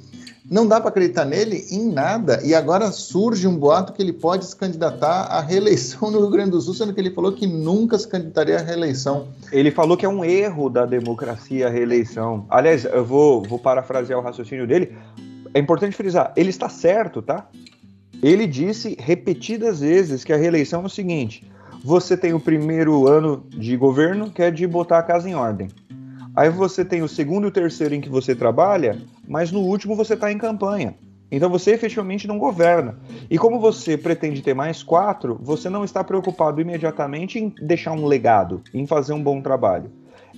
[0.51, 2.41] Não dá para acreditar nele em nada.
[2.43, 6.53] E agora surge um boato que ele pode se candidatar à reeleição no Rio Grande
[6.53, 9.29] do Sul, sendo que ele falou que nunca se candidataria à reeleição.
[9.53, 12.47] Ele falou que é um erro da democracia a reeleição.
[12.49, 14.97] Aliás, eu vou, vou parafrasear o raciocínio dele.
[15.53, 17.49] É importante frisar, ele está certo, tá?
[18.23, 21.51] Ele disse repetidas vezes que a reeleição é o seguinte:
[21.85, 25.69] você tem o primeiro ano de governo, que é de botar a casa em ordem.
[26.39, 28.97] Aí você tem o segundo e o terceiro em que você trabalha,
[29.27, 30.95] mas no último você está em campanha.
[31.33, 32.97] Então você efetivamente não governa.
[33.29, 38.07] E como você pretende ter mais quatro, você não está preocupado imediatamente em deixar um
[38.07, 39.91] legado, em fazer um bom trabalho.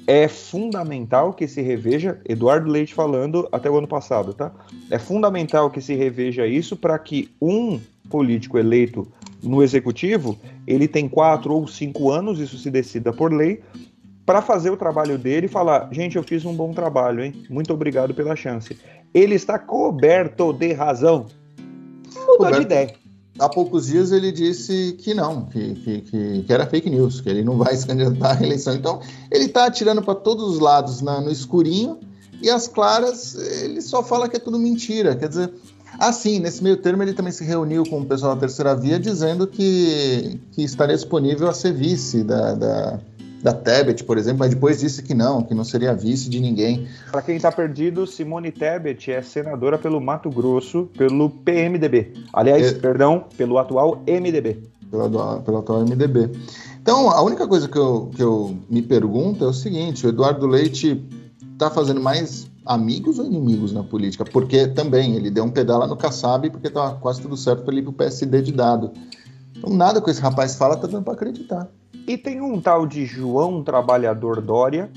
[0.06, 4.50] É fundamental que se reveja, Eduardo Leite falando até o ano passado, tá?
[4.90, 9.06] É fundamental que se reveja isso para que um político eleito
[9.42, 13.60] no executivo, ele tem quatro ou cinco anos, isso se decida por lei,
[14.30, 17.42] para fazer o trabalho dele e falar: gente, eu fiz um bom trabalho, hein?
[17.50, 18.78] Muito obrigado pela chance.
[19.12, 21.26] Ele está coberto de razão.
[22.14, 22.94] Mudou de ideia.
[23.40, 27.28] Há poucos dias ele disse que não, que, que, que, que, era fake news, que
[27.28, 28.72] ele não vai se candidatar à reeleição.
[28.72, 29.00] Então,
[29.32, 31.98] ele está atirando para todos os lados na, no escurinho
[32.40, 35.16] e as claras, ele só fala que é tudo mentira.
[35.16, 35.52] Quer dizer,
[35.98, 39.44] assim, nesse meio termo, ele também se reuniu com o pessoal da terceira via dizendo
[39.48, 43.00] que, que estaria disponível a ser vice da, da
[43.42, 46.86] da Tebet, por exemplo, mas depois disse que não, que não seria vice de ninguém.
[47.10, 52.12] Para quem está perdido, Simone Tebet é senadora pelo Mato Grosso, pelo PMDB.
[52.32, 52.72] Aliás, é...
[52.74, 54.62] perdão, pelo atual MDB.
[54.90, 56.30] Pelo, pelo atual MDB.
[56.82, 60.46] Então, a única coisa que eu, que eu me pergunto é o seguinte: o Eduardo
[60.46, 61.02] Leite
[61.52, 64.24] está fazendo mais amigos ou inimigos na política?
[64.24, 67.80] Porque também ele deu um pedala no Kassab porque estava quase tudo certo para ele
[67.80, 68.92] ir para o PSD de dado.
[69.56, 71.68] Então, nada que esse rapaz fala está dando para acreditar.
[72.06, 74.90] E tem um tal de João Trabalhador Dória,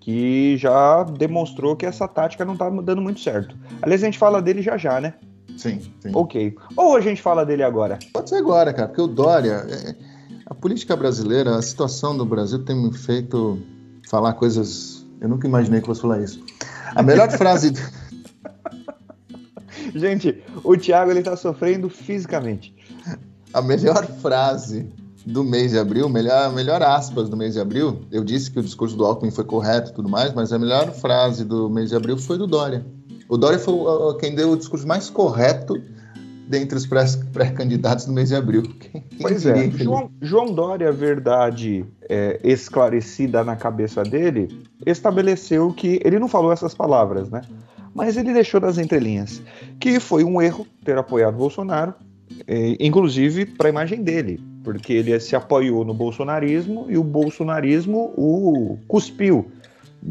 [0.00, 3.56] que já demonstrou que essa tática não tá dando muito certo.
[3.82, 5.14] Aliás, a gente fala dele já já, né?
[5.56, 6.10] Sim, sim.
[6.14, 6.56] Ok.
[6.76, 7.98] Ou a gente fala dele agora?
[8.12, 9.66] Pode ser agora, cara, porque o Dória.
[9.68, 10.16] É...
[10.46, 13.60] A política brasileira, a situação do Brasil tem me feito
[14.08, 15.04] falar coisas.
[15.20, 16.44] Eu nunca imaginei que fosse falar isso.
[16.94, 17.72] A melhor frase.
[19.92, 22.72] Gente, o Thiago ele tá sofrendo fisicamente.
[23.52, 24.88] A melhor frase
[25.26, 28.62] do mês de abril, melhor, melhor aspas do mês de abril, eu disse que o
[28.62, 31.96] discurso do Alckmin foi correto e tudo mais, mas a melhor frase do mês de
[31.96, 32.86] abril foi do Dória.
[33.28, 33.74] O Dória foi
[34.20, 35.82] quem deu o discurso mais correto
[36.48, 38.62] dentre os pré-candidatos do mês de abril.
[38.78, 46.20] Quem, pois é, João, João, Dória, verdade é, esclarecida na cabeça dele, estabeleceu que ele
[46.20, 47.40] não falou essas palavras, né?
[47.92, 49.42] Mas ele deixou das entrelinhas
[49.80, 51.94] que foi um erro ter apoiado Bolsonaro,
[52.46, 58.12] é, inclusive para a imagem dele porque ele se apoiou no bolsonarismo e o bolsonarismo
[58.16, 59.46] o cuspiu.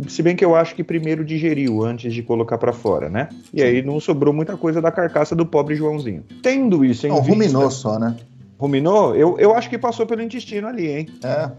[0.07, 3.27] Se bem que eu acho que primeiro digeriu antes de colocar para fora, né?
[3.53, 6.23] E aí não sobrou muita coisa da carcaça do pobre Joãozinho.
[6.41, 7.31] Tendo isso em não, vista...
[7.33, 8.15] ruminou só, né?
[8.57, 9.13] Ruminou?
[9.13, 11.07] Eu, eu acho que passou pelo intestino ali, hein?
[11.21, 11.51] É.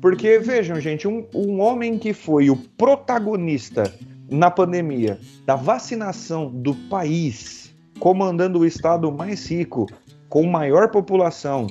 [0.00, 3.92] Porque, vejam, gente, um, um homem que foi o protagonista
[4.30, 9.86] na pandemia da vacinação do país, comandando o estado mais rico,
[10.30, 11.66] com maior população,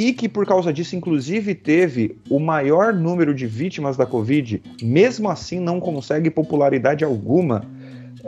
[0.00, 5.28] e que por causa disso, inclusive, teve o maior número de vítimas da Covid, mesmo
[5.28, 7.66] assim não consegue popularidade alguma,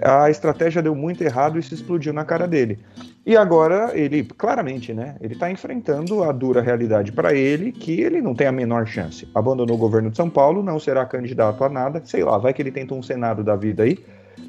[0.02, 2.78] a estratégia deu muito errado e se explodiu na cara dele.
[3.24, 5.16] E agora ele, claramente, né?
[5.18, 9.26] Ele está enfrentando a dura realidade para ele que ele não tem a menor chance.
[9.34, 12.60] Abandonou o governo de São Paulo, não será candidato a nada, sei lá, vai que
[12.60, 13.98] ele tenta um Senado da vida aí.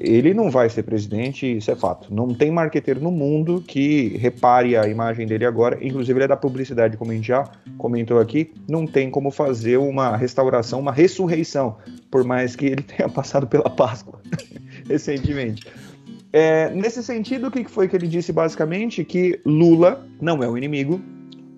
[0.00, 2.12] Ele não vai ser presidente, isso é fato.
[2.12, 5.78] Não tem marqueteiro no mundo que repare a imagem dele agora.
[5.80, 7.44] Inclusive, ele é da publicidade, como a gente já
[7.78, 8.52] comentou aqui.
[8.68, 11.76] Não tem como fazer uma restauração, uma ressurreição,
[12.10, 14.20] por mais que ele tenha passado pela Páscoa
[14.88, 15.66] recentemente.
[16.32, 19.04] É, nesse sentido, o que foi que ele disse basicamente?
[19.04, 21.00] Que Lula não é o inimigo,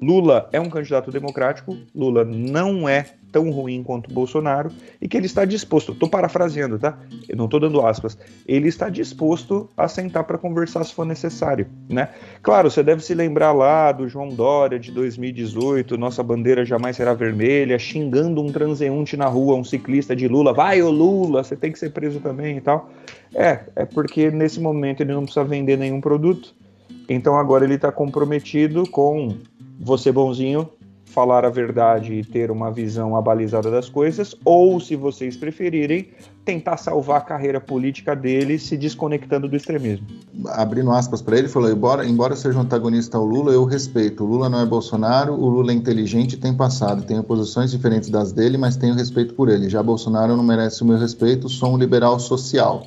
[0.01, 3.07] Lula é um candidato democrático, Lula não é
[3.37, 6.99] tão ruim quanto Bolsonaro e que ele está disposto, estou parafraseando, tá?
[7.29, 8.17] Eu não estou dando aspas,
[8.49, 12.09] ele está disposto a sentar para conversar se for necessário, né?
[12.43, 17.13] Claro, você deve se lembrar lá do João Dória de 2018, nossa bandeira jamais será
[17.13, 21.71] vermelha, xingando um transeunte na rua, um ciclista de Lula, vai ô Lula, você tem
[21.71, 22.91] que ser preso também e tal.
[23.35, 26.55] É, é porque nesse momento ele não precisa vender nenhum produto,
[27.07, 29.37] então agora ele está comprometido com
[29.79, 30.67] você bonzinho
[31.17, 36.11] falar a verdade e ter uma visão abalizada das coisas, ou, se vocês preferirem,
[36.45, 40.07] tentar salvar a carreira política dele se desconectando do extremismo.
[40.49, 44.25] Abrindo aspas para ele, falou: embora, embora seja um antagonista ao Lula, eu respeito.
[44.25, 47.03] O Lula não é Bolsonaro, o Lula é inteligente e tem passado.
[47.07, 49.71] Tenho posições diferentes das dele, mas tenho respeito por ele.
[49.71, 52.83] Já Bolsonaro não merece o meu respeito, sou um liberal social.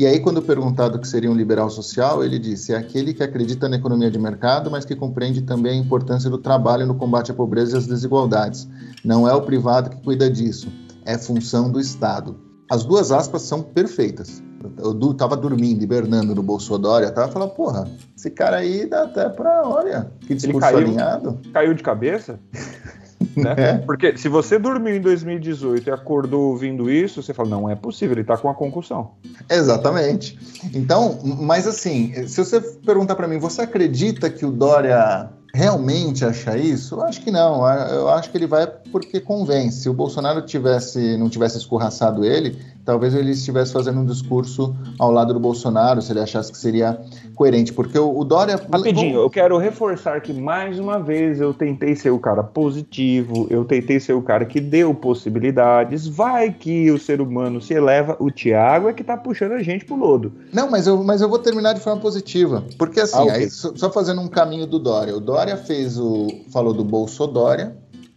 [0.00, 3.22] E aí, quando perguntado o que seria um liberal social, ele disse: é aquele que
[3.22, 7.30] acredita na economia de mercado, mas que compreende também a importância do trabalho no combate
[7.30, 8.66] à pobreza e às desigualdades.
[9.04, 10.72] Não é o privado que cuida disso,
[11.04, 12.34] é função do Estado.
[12.70, 14.42] As duas aspas são perfeitas.
[14.78, 17.86] Eu estava dormindo, hibernando no Bolsonaro, tava falando, porra,
[18.16, 21.38] esse cara aí dá até pra, olha, que discurso caiu, alinhado.
[21.52, 22.40] Caiu de cabeça?
[23.36, 23.54] Né?
[23.56, 23.78] É.
[23.78, 28.14] Porque se você dormiu em 2018 e acordou ouvindo isso, você fala, não é possível,
[28.14, 29.12] ele está com a concussão.
[29.48, 30.38] Exatamente.
[30.74, 36.56] Então, mas assim, se você perguntar para mim, você acredita que o Dória realmente acha
[36.56, 36.94] isso?
[36.96, 37.66] Eu acho que não.
[37.66, 39.82] Eu acho que ele vai porque convence.
[39.82, 45.10] Se o Bolsonaro tivesse, não tivesse escorraçado ele, talvez ele estivesse fazendo um discurso ao
[45.10, 46.98] lado do Bolsonaro, se ele achasse que seria
[47.34, 48.60] coerente, porque o, o Dória...
[48.70, 53.64] Rapidinho, eu quero reforçar que mais uma vez eu tentei ser o cara positivo, eu
[53.64, 58.30] tentei ser o cara que deu possibilidades, vai que o ser humano se eleva, o
[58.30, 60.32] Thiago é que tá puxando a gente pro lodo.
[60.52, 63.34] Não, mas eu, mas eu vou terminar de forma positiva, porque assim, ah, okay.
[63.34, 66.28] aí, só, só fazendo um caminho do Dória, o Dória fez o...
[66.52, 67.74] falou do Bolsodória,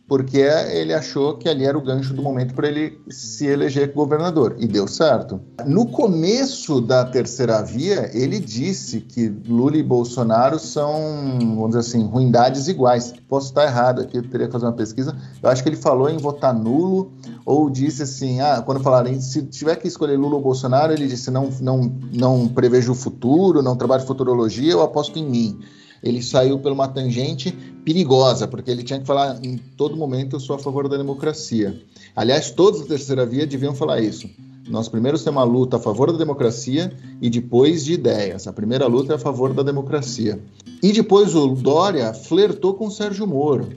[0.07, 4.55] porque ele achou que ali era o gancho do momento para ele se eleger governador,
[4.59, 5.39] e deu certo.
[5.65, 10.93] No começo da terceira via, ele disse que Lula e Bolsonaro são,
[11.39, 13.13] vamos dizer assim, ruindades iguais.
[13.29, 15.15] Posso estar errado aqui, eu teria que fazer uma pesquisa.
[15.41, 17.13] Eu acho que ele falou em votar nulo,
[17.45, 21.31] ou disse assim, ah, quando falaram, se tiver que escolher Lula ou Bolsonaro, ele disse,
[21.31, 25.59] não, não, não prevejo o futuro, não trabalho futurologia, eu aposto em mim
[26.03, 27.51] ele saiu por uma tangente
[27.85, 31.81] perigosa, porque ele tinha que falar em todo momento eu sou a favor da democracia.
[32.15, 34.29] Aliás, todos da terceira via deviam falar isso.
[34.67, 38.47] Nós primeiro temos uma luta a favor da democracia e depois de ideias.
[38.47, 40.39] A primeira luta é a favor da democracia.
[40.81, 43.69] E depois o Dória flertou com o Sérgio Moro,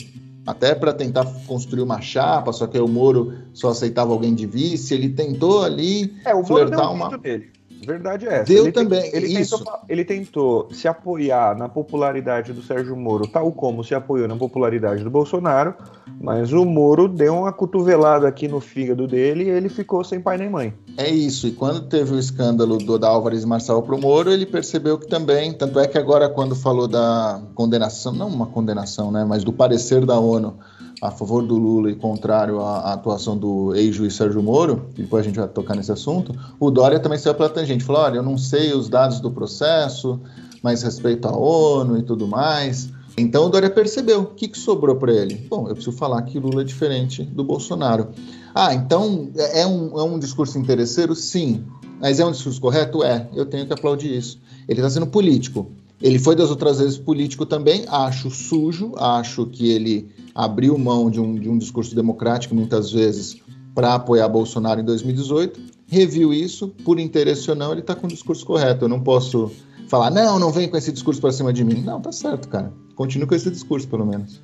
[0.47, 4.95] até para tentar construir uma chapa, só que o Moro só aceitava alguém de vice.
[4.95, 7.17] Ele tentou ali é, o flertar uma.
[7.19, 7.56] Dele.
[7.85, 8.45] Verdade é essa.
[8.45, 9.03] Deu ele também.
[9.03, 9.59] Tem, ele, isso.
[9.59, 14.37] Tentou, ele tentou se apoiar na popularidade do Sérgio Moro, tal como se apoiou na
[14.37, 15.75] popularidade do Bolsonaro,
[16.21, 20.39] mas o Moro deu uma cotovelada aqui no fígado dele e ele ficou sem pai
[20.39, 20.75] nem mãe.
[20.97, 21.47] É isso.
[21.47, 25.53] E quando teve o escândalo do da Álvares Marçal pro Moro, ele percebeu que também.
[25.53, 30.05] Tanto é que agora, quando falou da condenação, não uma condenação, né, mas do parecer
[30.05, 30.57] da ONU
[31.03, 35.25] a favor do Lula e contrário à, à atuação do ex-juiz Sérgio Moro, e depois
[35.25, 38.23] a gente vai tocar nesse assunto, o Dória também saiu pela tangente, falou, olha, eu
[38.23, 40.21] não sei os dados do processo,
[40.63, 42.89] mas respeito à ONU e tudo mais.
[43.19, 45.47] Então o Dória percebeu, o que, que sobrou para ele?
[45.49, 48.09] Bom, eu preciso falar que Lula é diferente do Bolsonaro.
[48.55, 51.15] Ah, então é, é um, é um discurso interesseiro?
[51.15, 51.65] Sim.
[52.01, 53.03] Mas é um discurso correto?
[53.03, 53.27] É.
[53.35, 54.39] Eu tenho que aplaudir isso.
[54.69, 55.71] Ele está sendo político.
[56.01, 61.19] Ele foi das outras vezes político também, acho sujo, acho que ele abriu mão de
[61.19, 63.41] um, de um discurso democrático muitas vezes
[63.75, 68.11] para apoiar Bolsonaro em 2018, reviu isso, por interesse ou não, ele está com o
[68.11, 68.85] discurso correto.
[68.85, 69.53] Eu não posso
[69.89, 71.83] falar, não, não vem com esse discurso para cima de mim.
[71.83, 72.73] Não, tá certo, cara.
[72.95, 74.41] Continue com esse discurso, pelo menos.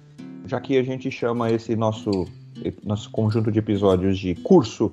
[0.46, 2.26] Já que a gente chama esse nosso,
[2.84, 4.92] nosso conjunto de episódios de curso,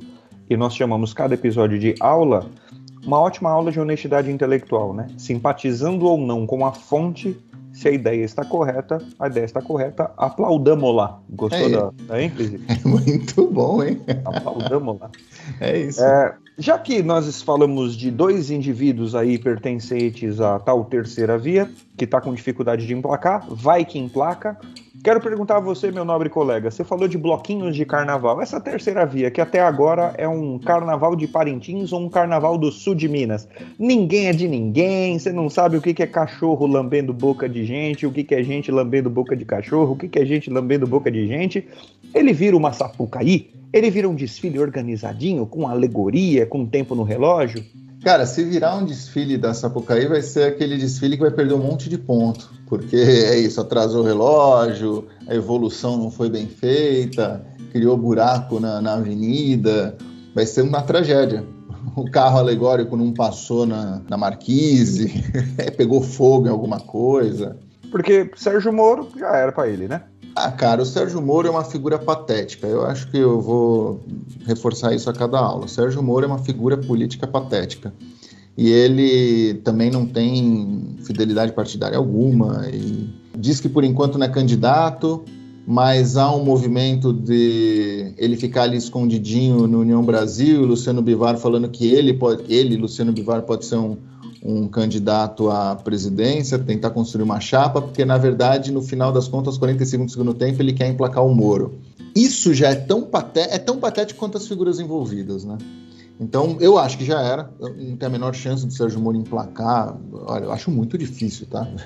[0.49, 2.49] e nós chamamos cada episódio de aula,
[3.05, 5.07] uma ótima aula de honestidade intelectual, né?
[5.17, 7.37] Simpatizando ou não com a fonte,
[7.71, 11.19] se a ideia está correta, a ideia está correta, aplaudamos-la.
[11.29, 12.59] Gostou é, da, da ênfase?
[12.67, 14.01] É muito bom, hein?
[14.25, 15.09] Aplaudamos-la.
[15.59, 16.03] É isso.
[16.03, 22.05] É, já que nós falamos de dois indivíduos aí pertencentes à tal terceira via, que
[22.05, 24.57] está com dificuldade de emplacar, vai que emplaca.
[25.01, 28.41] Quero perguntar a você, meu nobre colega, você falou de bloquinhos de carnaval.
[28.41, 32.69] Essa terceira via, que até agora é um carnaval de Parintins ou um carnaval do
[32.69, 33.47] sul de Minas.
[33.79, 38.05] Ninguém é de ninguém, você não sabe o que é cachorro lambendo boca de gente,
[38.05, 41.25] o que é gente lambendo boca de cachorro, o que é gente lambendo boca de
[41.27, 41.65] gente.
[42.13, 47.63] Ele vira uma sapucaí, ele vira um desfile organizadinho, com alegoria, com tempo no relógio.
[48.03, 51.63] Cara, se virar um desfile da Sapucaí, vai ser aquele desfile que vai perder um
[51.63, 52.49] monte de ponto.
[52.65, 58.81] Porque é isso, atrasou o relógio, a evolução não foi bem feita, criou buraco na,
[58.81, 59.97] na avenida.
[60.33, 61.45] Vai ser uma tragédia.
[61.95, 65.23] O carro alegórico não passou na, na marquise,
[65.75, 67.57] pegou fogo em alguma coisa.
[67.91, 70.03] Porque Sérgio Moro já era para ele, né?
[70.41, 72.65] Ah, cara, o Sérgio Moro é uma figura patética.
[72.65, 74.05] Eu acho que eu vou
[74.45, 75.65] reforçar isso a cada aula.
[75.65, 77.93] O Sérgio Moro é uma figura política patética.
[78.57, 82.69] E ele também não tem fidelidade partidária alguma.
[82.71, 85.25] E diz que por enquanto não é candidato,
[85.67, 91.67] mas há um movimento de ele ficar ali escondidinho no União Brasil, Luciano Bivar falando
[91.67, 93.97] que ele pode, ele, Luciano Bivar, pode ser um,
[94.43, 99.57] um candidato à presidência, tentar construir uma chapa, porque na verdade, no final das contas,
[99.57, 101.79] 45 do segundo tempo, ele quer emplacar o Moro.
[102.15, 105.57] Isso já é tão, paté é tão patético quanto as figuras envolvidas, né?
[106.19, 107.49] Então, eu acho que já era.
[107.59, 109.97] Não tem a menor chance do Sérgio Moro emplacar.
[110.11, 111.67] Olha, eu acho muito difícil, tá?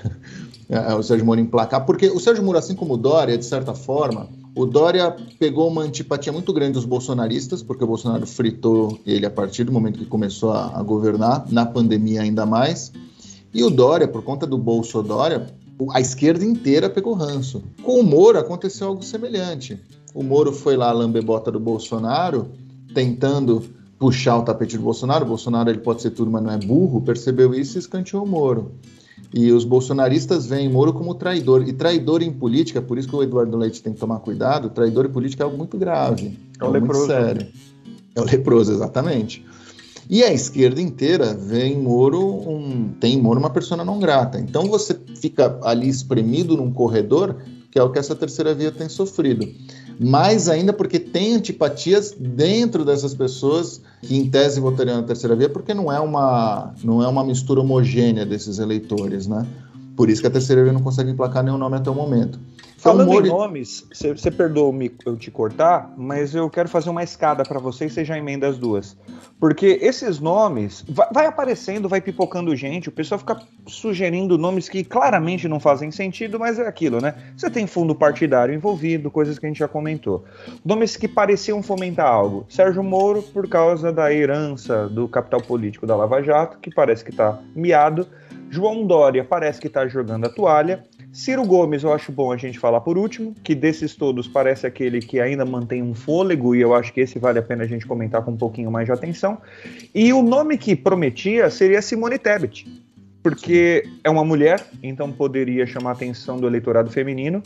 [0.66, 3.74] É, o Sérgio Moro emplacar, porque o Sérgio Moro, assim como o Dória, de certa
[3.74, 9.26] forma, o Dória pegou uma antipatia muito grande dos bolsonaristas, porque o Bolsonaro fritou ele
[9.26, 12.90] a partir do momento que começou a, a governar, na pandemia ainda mais.
[13.52, 15.46] E o Dória, por conta do Bolso Dória,
[15.90, 17.62] a esquerda inteira pegou ranço.
[17.82, 19.78] Com o Moro aconteceu algo semelhante.
[20.14, 22.48] O Moro foi lá lamber bota do Bolsonaro,
[22.94, 23.62] tentando
[24.04, 25.24] puxar o tapete do Bolsonaro.
[25.24, 27.00] O Bolsonaro ele pode ser tudo, mas não é burro.
[27.00, 28.72] Percebeu isso e escanteou o Moro.
[29.32, 31.66] E os bolsonaristas veem Moro como traidor.
[31.66, 35.06] E traidor em política, por isso que o Eduardo Leite tem que tomar cuidado, traidor
[35.06, 36.38] em política é algo muito grave.
[36.60, 37.46] É, é muito sério.
[38.14, 39.42] É o leproso, exatamente.
[40.10, 44.38] E a esquerda inteira vê em Moro um, tem em Moro uma persona não grata.
[44.38, 47.36] Então você fica ali espremido num corredor,
[47.70, 49.48] que é o que essa terceira via tem sofrido
[49.98, 55.48] mais ainda porque tem antipatias dentro dessas pessoas que em tese votariam na terceira via,
[55.48, 59.46] porque não é uma, não é uma mistura homogênea desses eleitores, né?
[59.96, 62.38] Por isso que a terceira via não consegue emplacar nenhum nome até o momento.
[62.76, 63.28] Falando Mori...
[63.28, 67.86] em nomes, você perdoa-me eu te cortar, mas eu quero fazer uma escada para você
[67.86, 68.96] e você já emenda as duas.
[69.40, 74.84] Porque esses nomes, vai, vai, aparecendo, vai pipocando gente, o pessoal fica sugerindo nomes que
[74.84, 77.14] claramente não fazem sentido, mas é aquilo, né?
[77.36, 80.24] Você tem fundo partidário envolvido, coisas que a gente já comentou.
[80.64, 82.46] Nomes que pareciam fomentar algo.
[82.48, 87.10] Sérgio Moro, por causa da herança do capital político da Lava Jato, que parece que
[87.10, 88.06] está miado.
[88.50, 90.84] João Dória parece que está jogando a toalha.
[91.14, 94.98] Ciro Gomes, eu acho bom a gente falar por último, que desses todos parece aquele
[94.98, 97.86] que ainda mantém um fôlego, e eu acho que esse vale a pena a gente
[97.86, 99.38] comentar com um pouquinho mais de atenção.
[99.94, 102.66] E o nome que prometia seria Simone Tebet,
[103.22, 107.40] porque é uma mulher, então poderia chamar a atenção do eleitorado feminino,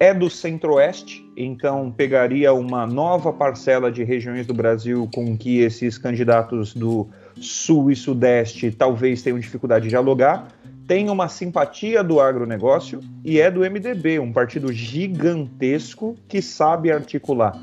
[0.00, 5.96] é do centro-oeste, então pegaria uma nova parcela de regiões do Brasil com que esses
[5.96, 7.08] candidatos do
[7.40, 10.48] sul e sudeste talvez tenham dificuldade de dialogar
[10.86, 17.58] tem uma simpatia do agronegócio e é do MDB, um partido gigantesco que sabe articular.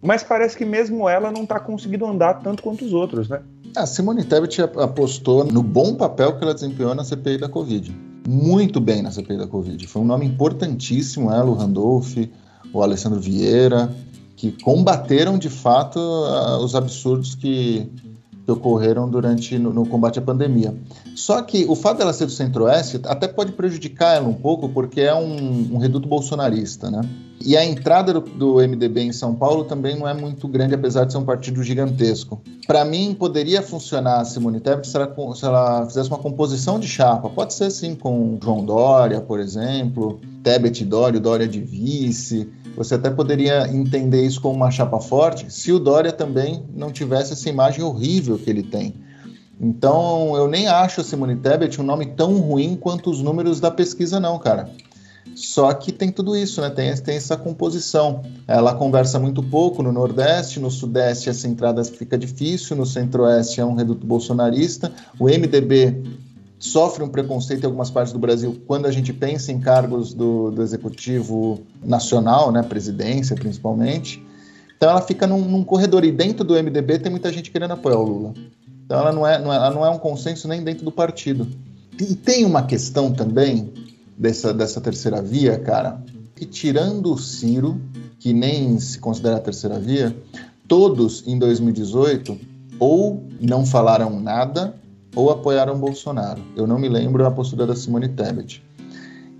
[0.00, 3.40] Mas parece que mesmo ela não está conseguindo andar tanto quanto os outros, né?
[3.76, 7.94] A Simone Tebet apostou no bom papel que ela desempenhou na CPI da Covid.
[8.28, 9.86] Muito bem na CPI da Covid.
[9.86, 12.16] Foi um nome importantíssimo, ela, o Randolph,
[12.72, 13.90] o Alessandro Vieira,
[14.36, 15.98] que combateram de fato
[16.60, 17.88] os absurdos que,
[18.44, 20.74] que ocorreram durante no, no, combate à pandemia.
[21.14, 25.00] Só que o fato dela ser do Centro-Oeste até pode prejudicar ela um pouco, porque
[25.00, 27.02] é um, um reduto bolsonarista, né?
[27.44, 31.04] E a entrada do, do, MDB em São Paulo também não é muito grande, apesar
[31.04, 32.40] de ser um partido gigantesco.
[32.66, 36.86] Para mim, poderia funcionar a Simone Tebet se ela, se ela fizesse uma composição de
[36.86, 37.28] chapa.
[37.28, 43.10] Pode ser, sim, com João Dória, por exemplo, Tebet Dória, Dória de vice, você até
[43.10, 47.82] poderia entender isso como uma chapa forte se o Dória também não tivesse essa imagem
[47.82, 48.94] horrível que ele tem.
[49.60, 53.70] Então, eu nem acho a Simone Tebet um nome tão ruim quanto os números da
[53.70, 54.68] pesquisa, não, cara.
[55.34, 56.70] Só que tem tudo isso, né?
[56.70, 58.22] Tem, tem essa composição.
[58.46, 63.64] Ela conversa muito pouco no Nordeste, no Sudeste essa entrada fica difícil, no Centro-Oeste é
[63.64, 64.92] um reduto bolsonarista.
[65.18, 66.02] O MDB
[66.58, 70.50] sofre um preconceito em algumas partes do Brasil quando a gente pensa em cargos do,
[70.50, 74.24] do executivo nacional, né, presidência principalmente.
[74.76, 77.98] Então ela fica num, num, corredor e dentro do MDB tem muita gente querendo apoiar
[77.98, 78.34] o Lula.
[78.84, 81.48] Então ela não é, não é, ela não é um consenso nem dentro do partido.
[82.00, 83.72] E tem uma questão também
[84.16, 86.02] dessa, dessa terceira via, cara,
[86.34, 87.80] que, tirando o Ciro,
[88.18, 90.16] que nem se considera a terceira via,
[90.66, 92.38] todos em 2018
[92.78, 94.74] ou não falaram nada
[95.14, 96.40] ou apoiaram Bolsonaro.
[96.56, 98.62] Eu não me lembro a postura da Simone Tebet.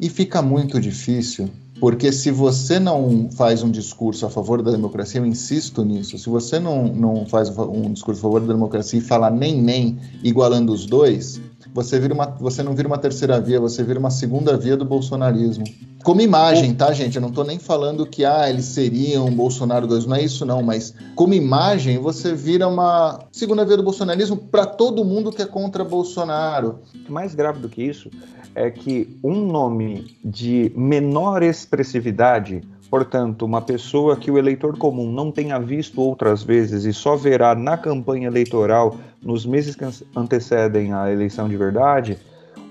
[0.00, 1.48] E fica muito difícil,
[1.82, 6.28] porque se você não faz um discurso a favor da democracia, eu insisto nisso, se
[6.28, 10.72] você não, não faz um discurso a favor da democracia e fala nem nem igualando
[10.72, 11.40] os dois,
[11.74, 14.84] você, vira uma, você não vira uma terceira via, você vira uma segunda via do
[14.84, 15.64] bolsonarismo.
[16.04, 17.16] Como imagem, tá, gente?
[17.16, 20.62] Eu não tô nem falando que ah, eles seriam Bolsonaro 2, não é isso não,
[20.62, 25.46] mas como imagem você vira uma segunda via do bolsonarismo para todo mundo que é
[25.46, 26.78] contra Bolsonaro.
[27.08, 28.08] Mais grave do que isso
[28.54, 35.32] é que um nome de menor expressividade Portanto, uma pessoa que o eleitor comum não
[35.32, 39.82] tenha visto outras vezes e só verá na campanha eleitoral, nos meses que
[40.14, 42.18] antecedem a eleição de verdade,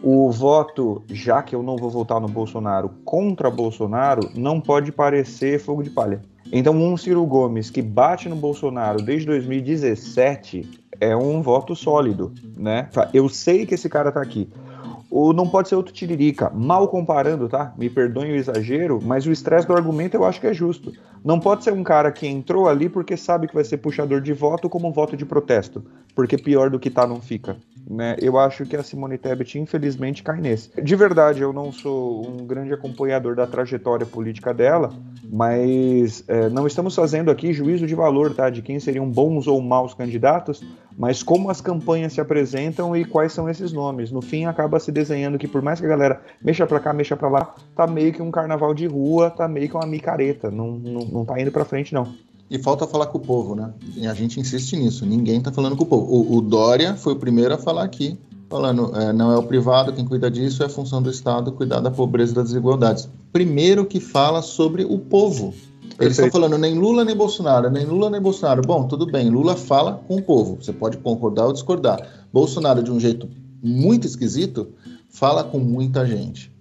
[0.04, 5.60] o voto, já que eu não vou votar no Bolsonaro, contra Bolsonaro, não pode parecer
[5.60, 6.22] fogo de palha.
[6.52, 12.90] Então, um Ciro Gomes que bate no Bolsonaro desde 2017 é um voto sólido, né?
[13.12, 14.48] Eu sei que esse cara tá aqui.
[15.14, 16.50] O não pode ser outro tiririca.
[16.50, 17.74] Mal comparando, tá?
[17.78, 20.94] Me perdoem o exagero, mas o estresse do argumento eu acho que é justo.
[21.22, 24.32] Não pode ser um cara que entrou ali porque sabe que vai ser puxador de
[24.32, 25.84] voto como voto de protesto.
[26.16, 27.58] Porque pior do que tá não fica.
[27.90, 28.16] Né?
[28.22, 30.70] Eu acho que a Simone Tebet, infelizmente, cai nesse.
[30.82, 34.94] De verdade, eu não sou um grande acompanhador da trajetória política dela,
[35.30, 38.50] mas é, não estamos fazendo aqui juízo de valor, tá?
[38.50, 40.64] De quem seriam bons ou maus candidatos,
[41.02, 44.12] mas como as campanhas se apresentam e quais são esses nomes.
[44.12, 47.18] No fim, acaba se desenhando que, por mais que a galera mexa pra cá, mexa
[47.18, 50.52] pra lá, tá meio que um carnaval de rua, tá meio que uma micareta.
[50.52, 52.14] Não, não, não tá indo pra frente, não.
[52.52, 53.74] E falta falar com o povo, né?
[53.96, 55.04] E a gente insiste nisso.
[55.04, 56.06] Ninguém está falando com o povo.
[56.06, 58.16] O, o, Dória foi o primeiro a falar aqui,
[58.48, 61.90] falando é, não é o privado quem cuida disso, é função do Estado cuidar da
[61.90, 63.10] pobreza e das desigualdades.
[63.34, 65.52] Primeiro que fala sobre o povo.
[66.02, 68.62] Eles estão falando nem Lula nem Bolsonaro, nem Lula nem Bolsonaro.
[68.62, 70.58] Bom, tudo bem, Lula fala com o povo.
[70.62, 72.26] Você pode concordar ou discordar.
[72.32, 73.30] Bolsonaro, de um jeito
[73.62, 74.70] muito esquisito,
[75.10, 76.52] fala com muita gente.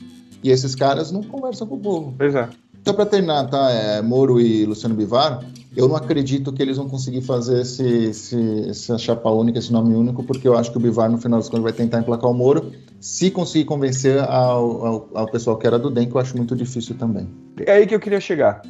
[0.43, 2.15] E esses caras não conversam com o povo.
[2.17, 2.49] Pois é.
[2.85, 3.71] Só para terminar, tá?
[3.71, 5.45] É, Moro e Luciano Bivar,
[5.77, 9.95] eu não acredito que eles vão conseguir fazer esse, esse, essa chapa única, esse nome
[9.95, 12.35] único, porque eu acho que o Bivar, no final das contas, vai tentar emplacar o
[12.35, 16.37] Moro, se conseguir convencer ao, ao, ao pessoal que era do DEM, que eu acho
[16.37, 17.29] muito difícil também.
[17.59, 18.63] É aí que eu queria chegar.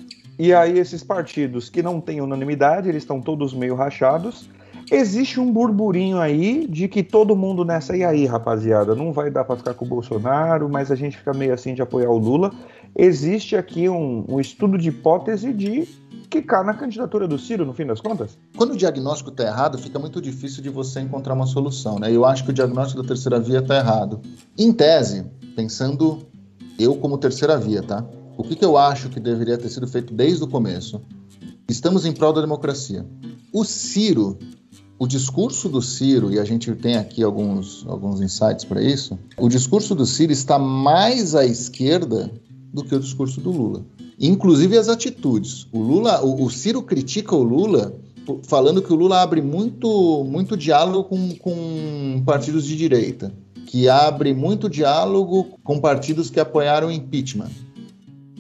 [0.42, 4.48] E aí, esses partidos que não têm unanimidade, eles estão todos meio rachados.
[4.90, 9.44] Existe um burburinho aí de que todo mundo nessa, e aí, rapaziada, não vai dar
[9.44, 12.54] para ficar com o Bolsonaro, mas a gente fica meio assim de apoiar o Lula.
[12.96, 15.86] Existe aqui um, um estudo de hipótese de
[16.30, 18.38] quicar na candidatura do Ciro, no fim das contas?
[18.56, 22.10] Quando o diagnóstico está errado, fica muito difícil de você encontrar uma solução, né?
[22.10, 24.22] Eu acho que o diagnóstico da terceira via está errado.
[24.56, 25.22] Em tese,
[25.54, 26.20] pensando
[26.78, 28.02] eu como terceira via, tá?
[28.40, 31.00] O que, que eu acho que deveria ter sido feito desde o começo?
[31.68, 33.06] Estamos em prol da democracia.
[33.52, 34.38] O Ciro,
[34.98, 39.48] o discurso do Ciro, e a gente tem aqui alguns, alguns insights para isso, o
[39.48, 42.30] discurso do Ciro está mais à esquerda
[42.72, 43.84] do que o discurso do Lula
[44.20, 45.66] inclusive as atitudes.
[45.72, 47.94] O Lula, o, o Ciro critica o Lula
[48.44, 53.32] falando que o Lula abre muito, muito diálogo com, com partidos de direita,
[53.66, 57.50] que abre muito diálogo com partidos que apoiaram o impeachment.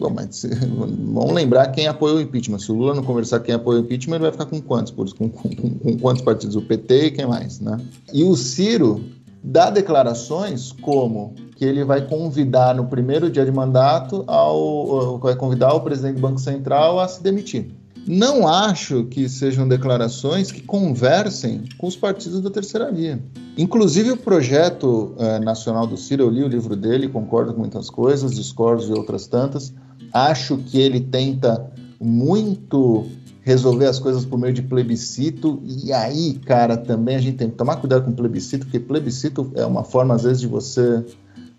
[0.00, 0.46] Bom, mas
[1.12, 2.58] vamos lembrar quem apoiou o impeachment.
[2.58, 4.92] Se o Lula não conversar quem apoiou o impeachment, ele vai ficar com quantos?
[5.12, 6.56] Com, com, com, quantos partidos?
[6.56, 7.78] O PT e quem mais, né?
[8.10, 9.04] E o Ciro
[9.44, 15.74] dá declarações como que ele vai convidar no primeiro dia de mandato ao vai convidar
[15.74, 17.70] o presidente do Banco Central a se demitir.
[18.06, 23.22] Não acho que sejam declarações que conversem com os partidos da terceira via.
[23.58, 27.90] Inclusive o projeto eh, nacional do Ciro, eu li o livro dele, concordo com muitas
[27.90, 29.74] coisas, discordo de outras tantas.
[30.12, 33.06] Acho que ele tenta muito
[33.42, 35.62] resolver as coisas por meio de plebiscito.
[35.64, 39.64] E aí, cara, também a gente tem que tomar cuidado com plebiscito, porque plebiscito é
[39.64, 41.04] uma forma, às vezes, de você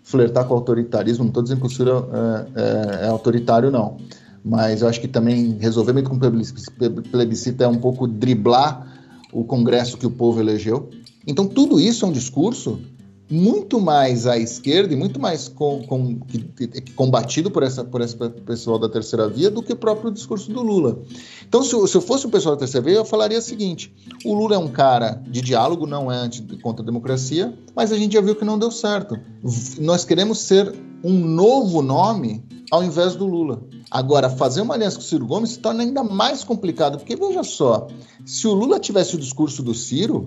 [0.02, 1.24] flertar com o autoritarismo.
[1.24, 3.96] Não estou dizendo que o Ciro é, é, é, autoritário, não.
[4.44, 8.88] Mas eu acho que também resolver muito com plebiscito é um pouco driblar
[9.32, 10.90] o Congresso que o povo elegeu.
[11.26, 12.80] Então, tudo isso é um discurso
[13.32, 18.02] muito mais à esquerda e muito mais com, com, que, que, combatido por, essa, por
[18.02, 18.14] esse
[18.44, 21.00] pessoal da terceira via do que o próprio discurso do Lula.
[21.48, 23.90] Então, se, se eu fosse o pessoal da terceira via, eu falaria o seguinte:
[24.22, 27.96] o Lula é um cara de diálogo, não é anti, contra a democracia, mas a
[27.96, 29.18] gente já viu que não deu certo.
[29.78, 30.70] Nós queremos ser
[31.02, 33.62] um novo nome ao invés do Lula.
[33.90, 37.42] Agora, fazer uma aliança com o Ciro Gomes se torna ainda mais complicado, porque veja
[37.42, 37.86] só,
[38.24, 40.26] se o Lula tivesse o discurso do Ciro,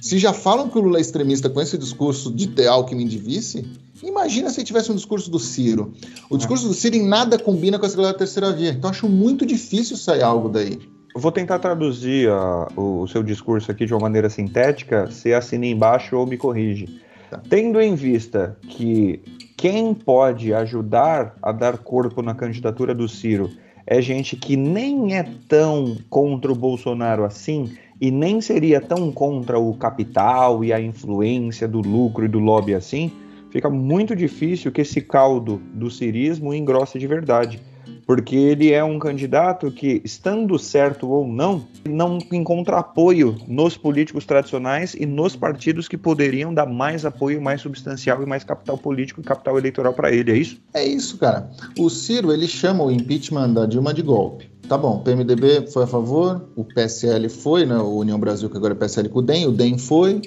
[0.00, 3.18] se já falam que o Lula é extremista com esse discurso de ter Alckmin de
[3.18, 3.66] vice,
[4.02, 5.92] Imagina se tivesse um discurso do Ciro.
[6.30, 8.70] O discurso do Ciro em nada combina com essa galera da terceira via.
[8.70, 10.78] Então acho muito difícil sair algo daí.
[11.14, 15.06] Eu vou tentar traduzir a, o, o, seu discurso aqui de uma maneira sintética.
[15.06, 17.00] Você assina embaixo ou me corrige.
[17.30, 17.40] Tá.
[17.48, 19.20] Tendo em vista que
[19.56, 23.50] quem pode ajudar a dar corpo na candidatura do Ciro
[23.90, 29.58] é gente que nem é tão contra o Bolsonaro assim e nem seria tão contra
[29.58, 33.10] o capital e a influência do lucro e do lobby assim,
[33.50, 37.60] fica muito difícil que esse caldo do cirismo engrosse de verdade
[38.08, 44.24] porque ele é um candidato que, estando certo ou não, não encontra apoio nos políticos
[44.24, 49.20] tradicionais e nos partidos que poderiam dar mais apoio mais substancial e mais capital político
[49.20, 50.56] e capital eleitoral para ele, é isso?
[50.72, 51.50] É isso, cara.
[51.78, 54.50] O Ciro, ele chama o impeachment da Dilma de golpe.
[54.66, 58.56] Tá bom, o PMDB foi a favor, o PSL foi, né, o União Brasil, que
[58.56, 60.22] agora é PSL com o DEM, o DEM foi.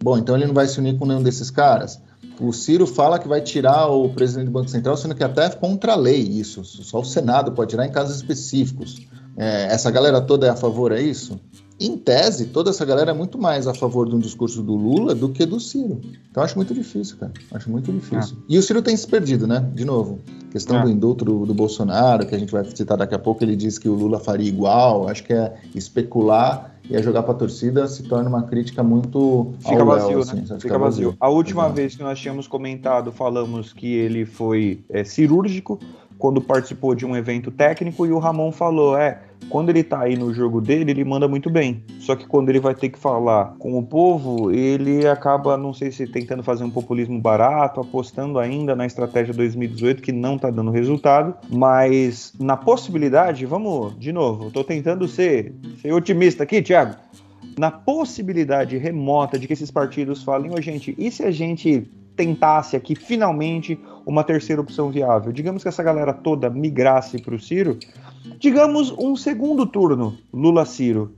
[0.00, 2.00] Bom, então ele não vai se unir com nenhum desses caras.
[2.38, 5.50] O Ciro fala que vai tirar o presidente do Banco Central, sendo que até é
[5.50, 6.64] contra a lei isso.
[6.64, 9.06] Só o Senado pode tirar em casos específicos.
[9.36, 11.40] É, essa galera toda é a favor, é isso?
[11.78, 15.14] Em tese, toda essa galera é muito mais a favor de um discurso do Lula
[15.14, 16.00] do que do Ciro.
[16.30, 17.32] Então acho muito difícil, cara.
[17.52, 18.36] Acho muito difícil.
[18.38, 18.54] É.
[18.54, 19.68] E o Ciro tem se perdido, né?
[19.74, 20.18] De novo,
[20.50, 20.82] questão é.
[20.84, 23.78] do indulto do, do, Bolsonaro, que a gente vai citar daqui a pouco, ele disse
[23.78, 25.06] que o Lula faria igual.
[25.06, 29.52] Acho que é especular e a jogar para a torcida se torna uma crítica muito
[29.58, 30.58] fica vazio, Léo, assim, né?
[30.58, 31.08] Fica vazio.
[31.08, 31.16] vazio.
[31.20, 31.76] A última Exato.
[31.76, 35.78] vez que nós tínhamos comentado, falamos que ele foi é, cirúrgico
[36.18, 40.16] quando participou de um evento técnico e o Ramon falou, é, quando ele tá aí
[40.16, 41.82] no jogo dele, ele manda muito bem.
[42.00, 45.90] Só que quando ele vai ter que falar com o povo, ele acaba, não sei
[45.90, 50.70] se tentando fazer um populismo barato, apostando ainda na estratégia 2018 que não tá dando
[50.70, 56.96] resultado, mas na possibilidade, vamos, de novo, tô tentando ser, ser otimista aqui, Thiago.
[57.58, 61.88] Na possibilidade remota de que esses partidos falem, ô oh, gente, e se a gente
[62.16, 65.32] tentasse aqui finalmente uma terceira opção viável.
[65.32, 67.78] Digamos que essa galera toda migrasse para o Ciro,
[68.38, 71.12] digamos um segundo turno Lula-Ciro.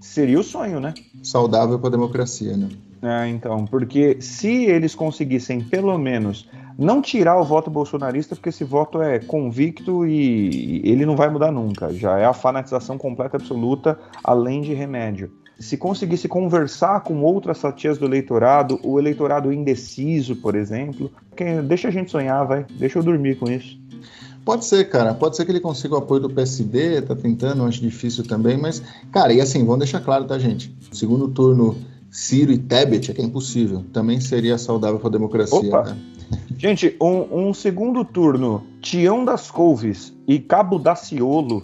[0.00, 0.92] Seria o sonho, né?
[1.22, 2.68] Saudável para a democracia, né?
[3.02, 6.48] É, então, porque se eles conseguissem pelo menos
[6.78, 11.50] não tirar o voto bolsonarista, porque esse voto é convicto e ele não vai mudar
[11.50, 17.60] nunca, já é a fanatização completa absoluta, além de remédio se conseguisse conversar com outras
[17.60, 22.98] fatias do eleitorado, o eleitorado indeciso, por exemplo, que, deixa a gente sonhar, vai, deixa
[22.98, 23.78] eu dormir com isso.
[24.44, 25.14] Pode ser, cara.
[25.14, 28.82] Pode ser que ele consiga o apoio do PSD, tá tentando, acho difícil também, mas,
[29.10, 30.74] cara, e assim, vamos deixar claro, tá, gente?
[30.92, 31.76] Segundo turno,
[32.10, 33.84] Ciro e Tebet é que é impossível.
[33.92, 35.58] Também seria saudável para a democracia.
[35.58, 35.82] Opa.
[35.82, 35.98] Né?
[36.56, 41.62] Gente, um, um, segundo turno, Tião das Couves e Cabo Daciolo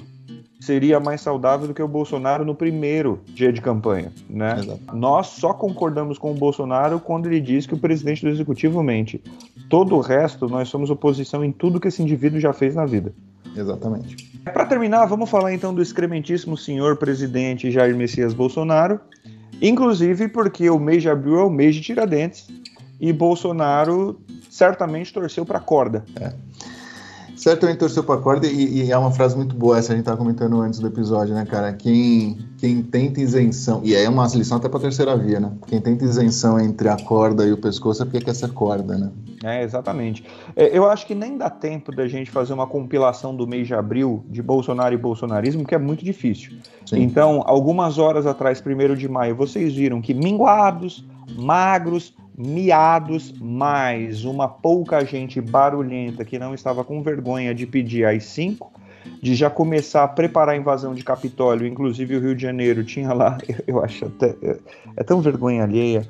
[0.61, 4.57] seria mais saudável do que o Bolsonaro no primeiro dia de campanha, né?
[4.59, 4.97] Exato.
[4.97, 9.23] Nós só concordamos com o Bolsonaro quando ele diz que o presidente do executivo mente.
[9.71, 13.13] Todo o resto, nós somos oposição em tudo que esse indivíduo já fez na vida.
[13.57, 14.31] Exatamente.
[14.45, 19.01] Para terminar, vamos falar então do excrementíssimo senhor presidente Jair Messias Bolsonaro,
[19.61, 22.49] inclusive porque o mês de abril é o mês de Tiradentes
[23.01, 26.05] e Bolsonaro certamente torceu para a corda.
[26.21, 26.33] É
[27.41, 30.03] certamente torceu para a corda e, e, é uma frase muito boa essa a gente
[30.03, 31.73] estava comentando antes do episódio, né, cara?
[31.73, 35.51] Quem, quem tenta isenção, e aí é uma lição até para a terceira via, né?
[35.67, 39.11] Quem tenta isenção entre a corda e o pescoço é porque quer ser corda, né?
[39.43, 40.23] É, exatamente.
[40.55, 43.75] É, eu acho que nem dá tempo da gente fazer uma compilação do mês de
[43.75, 46.59] abril de Bolsonaro e bolsonarismo, que é muito difícil.
[46.85, 47.03] Sim.
[47.03, 51.07] Então, algumas horas atrás, primeiro de maio, vocês viram que minguados,
[51.39, 58.25] magros, miados, mais uma pouca gente barulhenta que não estava com vergonha de pedir às
[58.25, 58.73] 5,
[59.23, 63.13] de já começar a preparar a invasão de Capitólio, inclusive o Rio de Janeiro tinha
[63.13, 63.37] lá,
[63.67, 64.59] eu acho até, é,
[64.97, 66.09] é tão vergonha alheia.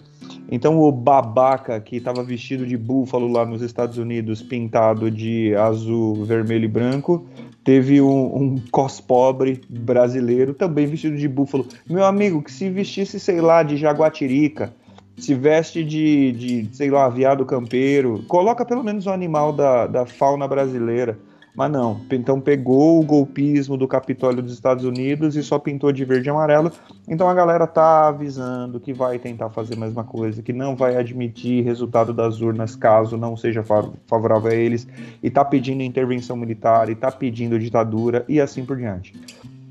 [0.49, 6.25] Então o babaca que estava vestido de búfalo lá nos Estados Unidos, pintado de azul,
[6.25, 7.27] vermelho e branco,
[7.65, 11.67] teve um, um cos pobre brasileiro também vestido de búfalo.
[11.89, 14.73] Meu amigo, que se vestisse, sei lá, de jaguatirica,
[15.21, 20.07] se veste de, de, sei lá, viado campeiro, coloca pelo menos um animal da, da
[20.07, 21.19] fauna brasileira.
[21.55, 26.05] Mas não, então pegou o golpismo do Capitólio dos Estados Unidos e só pintou de
[26.05, 26.71] verde e amarelo.
[27.09, 30.97] Então a galera tá avisando que vai tentar fazer a mesma coisa, que não vai
[30.97, 33.65] admitir resultado das urnas caso não seja
[34.07, 34.87] favorável a eles,
[35.23, 39.13] e tá pedindo intervenção militar, e tá pedindo ditadura e assim por diante.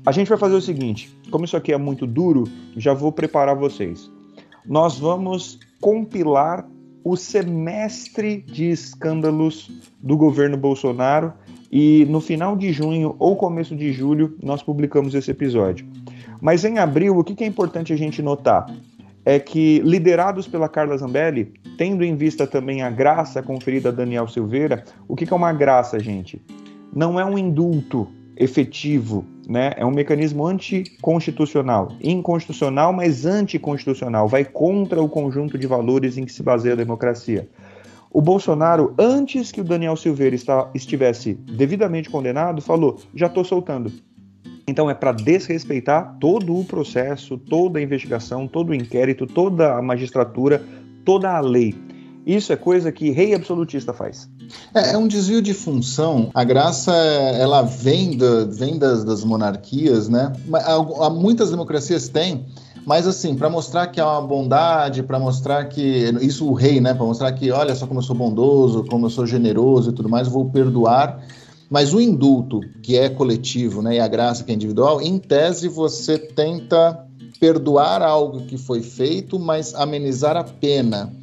[0.04, 2.44] A gente vai fazer o seguinte: como isso aqui é muito duro,
[2.76, 4.10] já vou preparar vocês
[4.66, 6.68] nós vamos compilar
[7.02, 11.32] o semestre de escândalos do governo Bolsonaro
[11.72, 15.86] e no final de junho ou começo de julho nós publicamos esse episódio.
[16.40, 18.66] Mas em abril, o que é importante a gente notar?
[19.24, 24.28] é que, liderados pela Carla Zambelli, tendo em vista também a graça conferida a Daniel
[24.28, 26.42] Silveira, o que, é uma graça, gente?
[26.94, 28.08] Não é um indulto
[28.40, 29.74] efetivo, né?
[29.76, 36.32] É um mecanismo anticonstitucional, inconstitucional, mas anticonstitucional, vai contra o conjunto de valores em que
[36.32, 37.46] se baseia a democracia.
[38.10, 43.92] O Bolsonaro, antes que o Daniel Silveira está, estivesse devidamente condenado, falou: já estou soltando.
[44.66, 49.82] Então é para desrespeitar todo o processo, toda a investigação, todo o inquérito, toda a
[49.82, 50.64] magistratura,
[51.04, 51.74] toda a lei.
[52.26, 54.28] Isso é coisa que rei absolutista faz.
[54.74, 56.30] É, é um desvio de função.
[56.34, 60.32] A graça, ela vem, do, vem das, das monarquias, né?
[61.12, 62.46] Muitas democracias têm,
[62.84, 66.14] mas assim, para mostrar que há uma bondade, para mostrar que.
[66.20, 66.94] Isso o rei, né?
[66.94, 70.08] Para mostrar que, olha só como eu sou bondoso, como eu sou generoso e tudo
[70.08, 71.22] mais, vou perdoar.
[71.70, 73.96] Mas o indulto, que é coletivo, né?
[73.96, 77.06] E a graça, que é individual, em tese você tenta
[77.38, 81.19] perdoar algo que foi feito, mas amenizar a pena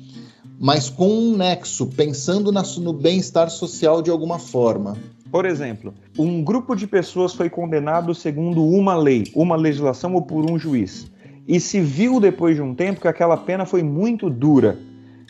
[0.59, 4.97] mas com um nexo, pensando no bem-estar social de alguma forma.
[5.31, 10.49] Por exemplo, um grupo de pessoas foi condenado segundo uma lei, uma legislação ou por
[10.49, 11.11] um juiz,
[11.47, 14.79] e se viu depois de um tempo que aquela pena foi muito dura.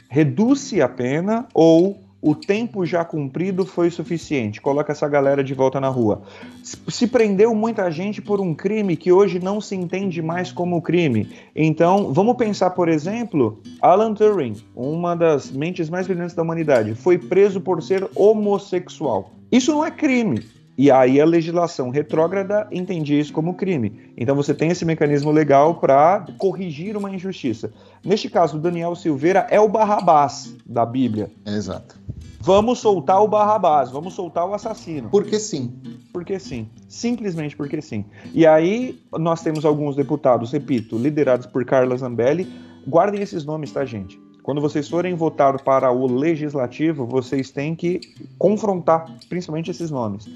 [0.10, 4.60] Reduz-se a pena ou o tempo já cumprido foi suficiente.
[4.60, 6.24] Coloca essa galera de volta na rua.
[6.64, 11.30] Se prendeu muita gente por um crime que hoje não se entende mais como crime.
[11.56, 17.18] Então, vamos pensar, por exemplo, Alan Turing, uma das mentes mais brilhantes da humanidade, foi
[17.18, 19.32] preso por ser homossexual.
[19.52, 20.57] Isso não é crime.
[20.78, 24.12] E aí a legislação retrógrada entendia isso como crime.
[24.16, 27.74] Então você tem esse mecanismo legal para corrigir uma injustiça.
[28.06, 31.32] Neste caso, Daniel Silveira é o Barrabás da Bíblia.
[31.46, 32.00] Exato.
[32.40, 35.10] Vamos soltar o Barrabás, vamos soltar o assassino.
[35.10, 35.74] Porque sim.
[36.14, 36.70] Porque sim.
[36.88, 38.06] Simplesmente porque sim.
[38.34, 42.48] E aí nós temos alguns deputados, repito, liderados por Carla Zambelli.
[42.88, 44.22] Guardem esses nomes, tá, gente?
[44.44, 48.00] Quando vocês forem votar para o legislativo, vocês têm que
[48.38, 50.30] confrontar principalmente esses nomes.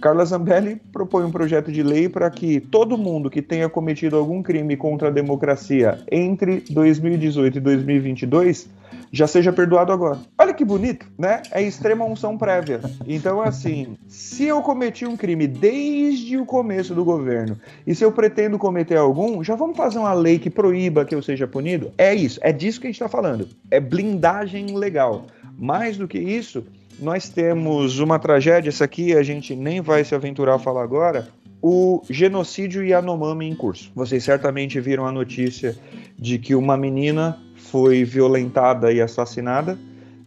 [0.00, 4.42] Carla Zambelli propõe um projeto de lei para que todo mundo que tenha cometido algum
[4.42, 8.68] crime contra a democracia entre 2018 e 2022
[9.10, 10.18] já seja perdoado agora.
[10.38, 11.42] Olha que bonito, né?
[11.50, 12.80] É extrema unção prévia.
[13.06, 18.12] Então, assim, se eu cometi um crime desde o começo do governo e se eu
[18.12, 21.92] pretendo cometer algum, já vamos fazer uma lei que proíba que eu seja punido?
[21.96, 23.48] É isso, é disso que a gente está falando.
[23.70, 25.26] É blindagem legal.
[25.58, 26.64] Mais do que isso,
[27.00, 31.28] nós temos uma tragédia, essa aqui a gente nem vai se aventurar a falar agora,
[31.62, 33.90] o genocídio Yanomami em curso.
[33.94, 35.76] Vocês certamente viram a notícia
[36.18, 39.78] de que uma menina foi violentada e assassinada,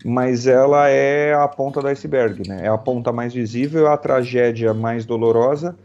[0.04, 2.62] mas ela é a ponta do iceberg, né?
[2.64, 5.76] É a ponta mais visível, a tragédia mais dolorosa,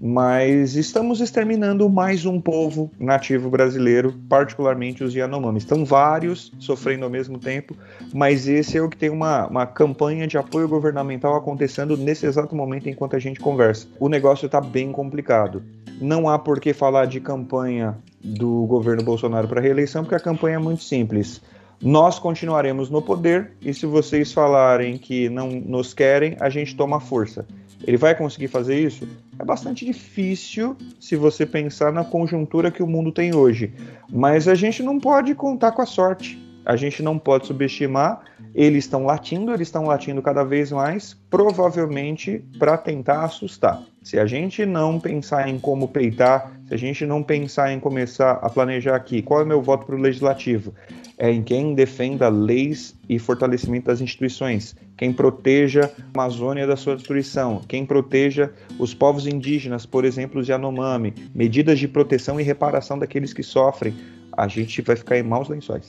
[0.00, 5.58] mas estamos exterminando mais um povo nativo brasileiro, particularmente os Yanomami.
[5.58, 7.76] Estão vários sofrendo ao mesmo tempo,
[8.12, 12.54] mas esse é o que tem uma, uma campanha de apoio governamental acontecendo nesse exato
[12.54, 13.86] momento enquanto a gente conversa.
[13.98, 15.62] O negócio está bem complicado.
[16.00, 20.56] Não há por que falar de campanha do governo Bolsonaro para reeleição, porque a campanha
[20.56, 21.40] é muito simples.
[21.82, 27.00] Nós continuaremos no poder e se vocês falarem que não nos querem, a gente toma
[27.00, 27.46] força.
[27.86, 29.06] Ele vai conseguir fazer isso?
[29.38, 33.72] É bastante difícil se você pensar na conjuntura que o mundo tem hoje.
[34.08, 36.38] Mas a gente não pode contar com a sorte.
[36.64, 38.24] A gente não pode subestimar.
[38.54, 43.82] Eles estão latindo, eles estão latindo cada vez mais, provavelmente para tentar assustar.
[44.02, 48.32] Se a gente não pensar em como peitar, se a gente não pensar em começar
[48.42, 50.72] a planejar aqui, qual é o meu voto para o legislativo?
[51.18, 56.96] É em quem defenda leis e fortalecimento das instituições, quem proteja a Amazônia da sua
[56.96, 62.98] destruição, quem proteja os povos indígenas, por exemplo, os Yanomami, medidas de proteção e reparação
[62.98, 63.94] daqueles que sofrem,
[64.36, 65.88] a gente vai ficar em maus lençóis.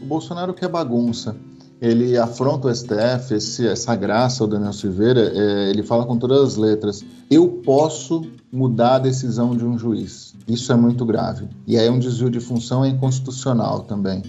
[0.00, 1.36] O Bolsonaro quer bagunça.
[1.82, 6.40] Ele afronta o STF, esse, essa graça, o Daniel Silveira, é, ele fala com todas
[6.40, 7.04] as letras.
[7.28, 10.32] Eu posso mudar a decisão de um juiz.
[10.46, 11.48] Isso é muito grave.
[11.66, 14.22] E aí um desvio de função é inconstitucional também.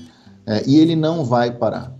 [0.48, 1.96] É, e ele não vai parar.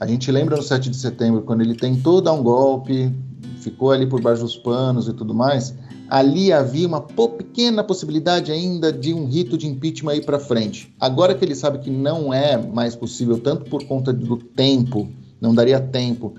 [0.00, 3.14] A gente lembra no 7 de setembro, quando ele tentou dar um golpe,
[3.60, 5.74] ficou ali por baixo dos panos e tudo mais,
[6.14, 10.94] ali havia uma pequena possibilidade ainda de um rito de impeachment aí para frente.
[11.00, 15.08] Agora que ele sabe que não é mais possível, tanto por conta do tempo,
[15.40, 16.34] não daria tempo,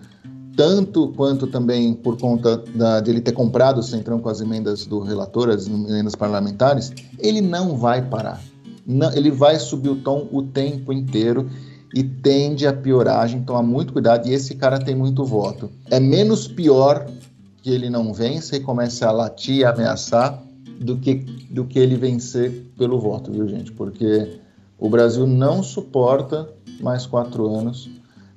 [0.56, 4.86] tanto quanto também por conta da, de ele ter comprado o Centrão com as emendas
[4.86, 8.42] do relator, as emendas parlamentares, ele não vai parar.
[8.88, 11.50] Não, ele vai subir o tom o tempo inteiro
[11.94, 13.20] e tende a piorar.
[13.20, 15.70] A gente toma muito cuidado e esse cara tem muito voto.
[15.92, 17.06] É menos pior
[17.66, 20.40] que ele não vença e comece a latir e ameaçar
[20.80, 21.16] do que,
[21.50, 23.72] do que ele vencer pelo voto, viu, gente?
[23.72, 24.38] Porque
[24.78, 26.48] O Brasil não suporta
[26.80, 27.90] mais quatro anos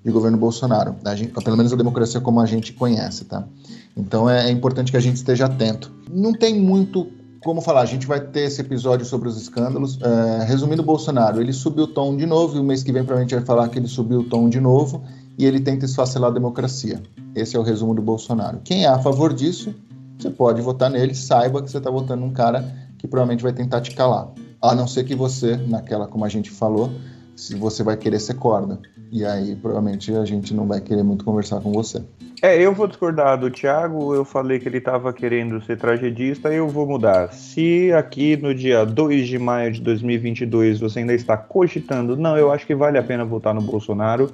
[0.02, 3.46] de governo Bolsonaro, gente, pelo menos a democracia como a gente conhece, tá?
[3.94, 5.92] Então é, é importante que a gente esteja atento.
[6.10, 7.08] Não tem muito
[7.40, 9.98] como falar, a gente vai ter esse episódio sobre os escândalos.
[10.00, 13.34] É, resumindo, Bolsonaro, ele subiu o tom de novo, e o mês que vem provavelmente
[13.34, 15.04] vai falar que ele subiu o tom de novo,
[15.38, 17.00] e ele tenta esfacelar a democracia.
[17.34, 18.60] Esse é o resumo do Bolsonaro.
[18.64, 19.72] Quem é a favor disso,
[20.18, 22.64] você pode votar nele, saiba que você está votando num cara
[22.98, 24.28] que provavelmente vai tentar te calar.
[24.60, 26.90] A não ser que você, naquela, como a gente falou,
[27.36, 28.80] se você vai querer ser corda.
[29.12, 32.02] E aí, provavelmente, a gente não vai querer muito conversar com você.
[32.42, 34.14] É, eu vou discordar do Thiago.
[34.14, 36.52] Eu falei que ele estava querendo ser tragedista.
[36.52, 37.32] Eu vou mudar.
[37.32, 42.52] Se aqui no dia 2 de maio de 2022 você ainda está cogitando, não, eu
[42.52, 44.30] acho que vale a pena votar no Bolsonaro,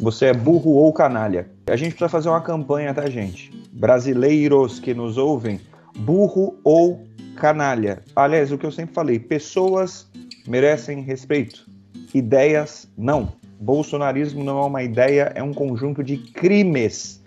[0.00, 1.48] você é burro ou canalha.
[1.66, 3.52] A gente precisa fazer uma campanha, tá, gente?
[3.72, 5.60] Brasileiros que nos ouvem,
[5.96, 7.04] burro ou
[7.36, 8.02] canalha.
[8.14, 10.10] Aliás, o que eu sempre falei: pessoas
[10.46, 11.66] merecem respeito,
[12.14, 13.32] ideias não.
[13.60, 17.22] Bolsonarismo não é uma ideia, é um conjunto de crimes.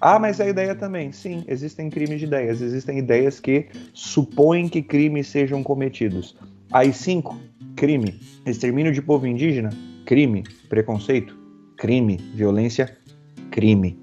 [0.00, 1.10] Ah, mas a ideia também.
[1.10, 2.60] Sim, existem crimes de ideias.
[2.60, 6.36] Existem ideias que supõem que crimes sejam cometidos.
[6.70, 7.36] Aí, cinco,
[7.74, 8.20] crime.
[8.46, 9.70] Extermínio de povo indígena,
[10.06, 10.44] crime.
[10.68, 11.36] Preconceito,
[11.76, 12.16] crime.
[12.34, 12.96] Violência,
[13.50, 13.98] crime.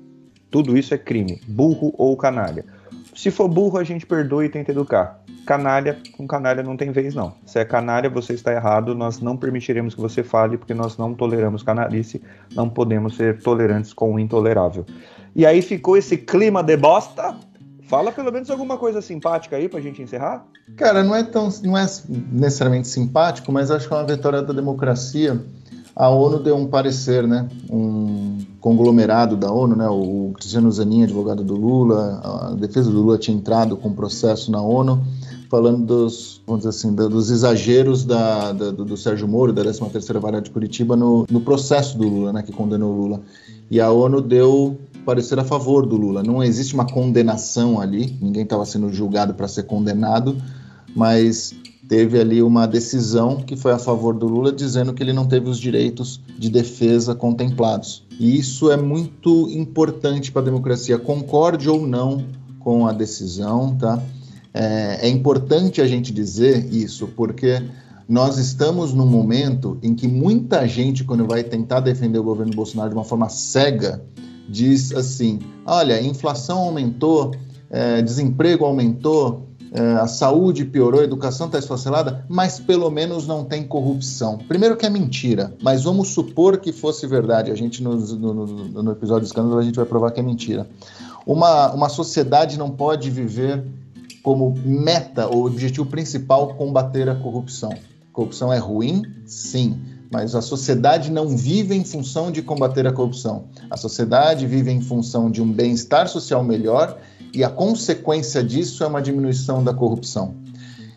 [0.49, 1.41] Tudo isso é crime.
[1.47, 2.65] Burro ou canalha.
[3.15, 5.21] Se for burro, a gente perdoa e tenta educar.
[5.45, 7.33] Canalha, com canalha não tem vez, não.
[7.45, 11.13] Se é canalha, você está errado, nós não permitiremos que você fale, porque nós não
[11.13, 12.21] toleramos canalice,
[12.53, 14.85] não podemos ser tolerantes com o intolerável.
[15.35, 17.35] E aí ficou esse clima de bosta.
[17.87, 20.45] Fala pelo menos alguma coisa simpática aí pra gente encerrar.
[20.77, 21.85] Cara, não é tão não é
[22.31, 25.41] necessariamente simpático, mas acho que é uma vitória da democracia.
[25.99, 27.49] A ONU deu um parecer, né?
[27.69, 29.85] Um conglomerado da ONU, né?
[29.89, 34.49] O Cristiano Zanin, advogado do Lula, a defesa do Lula tinha entrado com um processo
[34.49, 35.03] na ONU
[35.49, 40.39] falando dos, vamos dizer assim, dos exageros da, da do, Sérgio Moro, da 13ª Vara
[40.39, 43.21] de Curitiba, no, no processo do Lula, né, que condenou o Lula.
[43.69, 46.23] E a ONU deu parecer a favor do Lula.
[46.23, 50.37] Não existe uma condenação ali, ninguém estava sendo julgado para ser condenado,
[50.95, 51.53] mas
[51.89, 55.49] teve ali uma decisão que foi a favor do Lula, dizendo que ele não teve
[55.49, 58.03] os direitos de defesa contemplados.
[58.19, 62.23] E isso é muito importante para a democracia, concorde ou não
[62.59, 64.01] com a decisão, tá?
[64.53, 67.63] É, é importante a gente dizer isso, porque
[68.07, 72.89] nós estamos num momento em que muita gente, quando vai tentar defender o governo Bolsonaro
[72.89, 74.03] de uma forma cega,
[74.47, 77.31] diz assim: olha, inflação aumentou,
[77.67, 79.48] é, desemprego aumentou,
[80.01, 84.37] a saúde piorou, a educação está esfacelada, mas pelo menos não tem corrupção.
[84.37, 87.51] Primeiro que é mentira, mas vamos supor que fosse verdade.
[87.51, 88.45] A gente no, no,
[88.83, 90.67] no episódio do escândalo a gente vai provar que é mentira.
[91.25, 93.63] Uma, uma sociedade não pode viver
[94.23, 97.73] como meta ou objetivo principal combater a corrupção.
[98.11, 99.03] Corrupção é ruim?
[99.25, 99.79] Sim,
[100.11, 103.45] mas a sociedade não vive em função de combater a corrupção.
[103.69, 106.97] A sociedade vive em função de um bem-estar social melhor
[107.33, 110.35] e a consequência disso é uma diminuição da corrupção.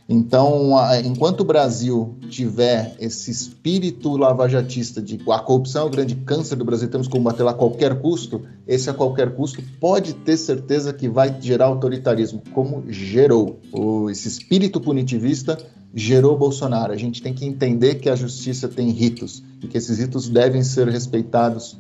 [0.09, 0.73] Então,
[1.05, 6.65] enquanto o Brasil tiver esse espírito lavajatista de a corrupção é o grande câncer do
[6.65, 11.09] Brasil, temos que combater a qualquer custo, esse a qualquer custo pode ter certeza que
[11.09, 13.61] vai gerar autoritarismo, como gerou.
[14.11, 15.57] esse espírito punitivista
[15.95, 16.93] gerou Bolsonaro.
[16.93, 20.63] A gente tem que entender que a justiça tem ritos e que esses ritos devem
[20.63, 21.77] ser respeitados,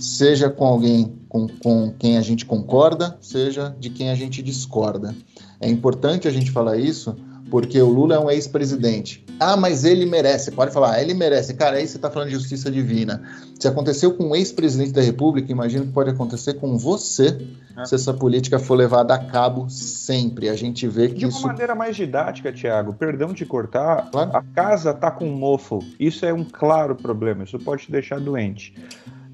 [0.00, 5.14] seja com alguém com, com quem a gente concorda, seja de quem a gente discorda.
[5.60, 7.16] É importante a gente falar isso
[7.50, 9.24] porque o Lula é um ex-presidente.
[9.38, 10.52] Ah, mas ele merece.
[10.52, 11.54] Pode falar, ah, ele merece.
[11.54, 13.22] Cara, aí você está falando de justiça divina.
[13.58, 17.38] Se aconteceu com um ex-presidente da República, imagino que pode acontecer com você
[17.76, 17.84] é.
[17.84, 20.48] se essa política for levada a cabo sempre.
[20.48, 24.30] A gente vê que De uma maneira mais didática, Tiago, perdão de cortar, claro.
[24.36, 25.80] a casa está com mofo.
[25.98, 27.42] Isso é um claro problema.
[27.42, 28.74] Isso pode te deixar doente.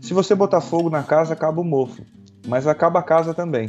[0.07, 2.03] Se você botar fogo na casa, acaba o mofo.
[2.47, 3.69] Mas acaba a casa também.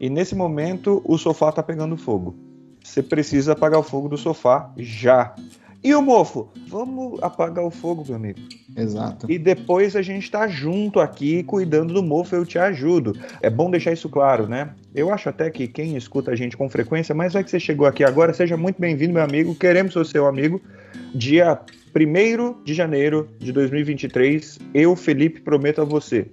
[0.00, 2.46] E nesse momento, o sofá está pegando fogo
[2.86, 5.34] você precisa apagar o fogo do sofá já.
[5.82, 6.48] E o mofo?
[6.68, 8.40] Vamos apagar o fogo, meu amigo.
[8.76, 9.30] Exato.
[9.30, 13.16] E depois a gente tá junto aqui cuidando do mofo, eu te ajudo.
[13.40, 14.70] É bom deixar isso claro, né?
[14.94, 17.86] Eu acho até que quem escuta a gente com frequência, mas vai que você chegou
[17.86, 19.54] aqui agora, seja muito bem-vindo, meu amigo.
[19.54, 20.60] Queremos ser seu amigo.
[21.14, 21.60] Dia
[21.94, 26.26] 1 de janeiro de 2023, eu, Felipe, prometo a você: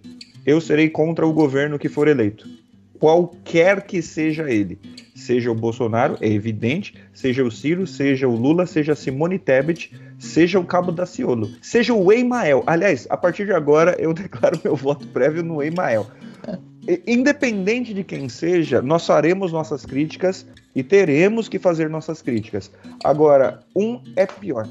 [0.45, 2.62] eu serei contra o governo que for eleito.
[3.03, 4.79] Qualquer que seja ele
[5.13, 9.91] seja o Bolsonaro, é evidente, seja o Ciro, seja o Lula, seja a Simone Tebet,
[10.17, 12.63] seja o Cabo da Ciolo, seja o Eimael.
[12.65, 16.07] Aliás, a partir de agora eu declaro meu voto prévio no Eimael.
[17.05, 22.71] Independente de quem seja, nós faremos nossas críticas e teremos que fazer nossas críticas.
[23.03, 24.65] Agora, um é pior.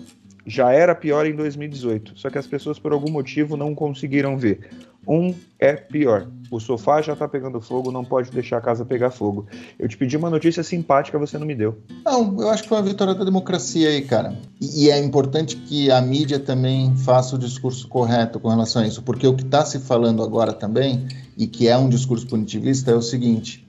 [0.46, 4.70] Já era pior em 2018, só que as pessoas por algum motivo não conseguiram ver.
[5.06, 6.28] Um é pior.
[6.50, 9.46] O sofá já tá pegando fogo, não pode deixar a casa pegar fogo.
[9.78, 11.78] Eu te pedi uma notícia simpática, você não me deu.
[12.04, 14.36] Não, eu acho que foi uma vitória da democracia aí, cara.
[14.60, 19.02] E, é importante que a mídia também faça o discurso correto com relação a isso,
[19.02, 22.94] porque o que está se falando agora também, e que é um discurso punitivista, é
[22.94, 23.66] o seguinte: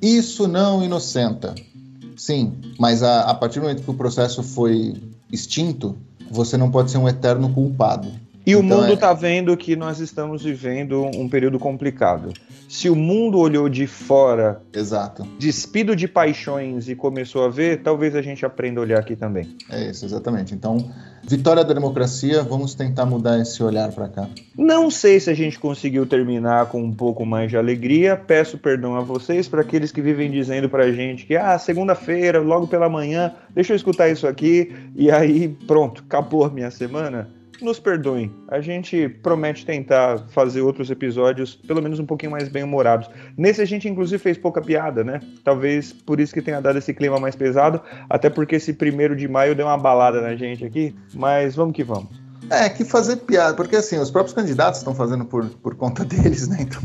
[0.00, 1.54] isso não inocenta.
[2.16, 4.94] Sim, mas a, a partir do momento que o processo foi
[5.30, 5.96] extinto,
[6.30, 8.08] você não pode ser um eterno culpado.
[8.44, 9.12] E então o mundo está é...
[9.12, 12.32] Tá vendo que nós estamos vivendo um período complicado.
[12.68, 18.16] Se o mundo olhou de fora, exato, despido de paixões e começou a ver, talvez
[18.16, 19.56] a gente aprenda a olhar aqui também.
[19.70, 20.54] É isso, exatamente.
[20.54, 20.90] Então,
[21.22, 24.28] vitória da democracia, vamos tentar mudar esse olhar para cá.
[24.56, 28.16] Não sei se a gente conseguiu terminar com um pouco mais de alegria.
[28.16, 32.40] Peço perdão a vocês para aqueles que vivem dizendo para a gente que ah, segunda-feira,
[32.40, 37.28] logo pela manhã, deixa eu escutar isso aqui e aí pronto, acabou a minha semana
[37.64, 38.32] nos perdoem.
[38.48, 43.08] A gente promete tentar fazer outros episódios, pelo menos um pouquinho mais bem-humorados.
[43.36, 45.20] Nesse a gente, inclusive, fez pouca piada, né?
[45.44, 49.28] Talvez por isso que tenha dado esse clima mais pesado, até porque esse primeiro de
[49.28, 52.22] maio deu uma balada na gente aqui, mas vamos que vamos.
[52.50, 56.48] É, que fazer piada, porque assim, os próprios candidatos estão fazendo por, por conta deles,
[56.48, 56.58] né?
[56.60, 56.82] Então.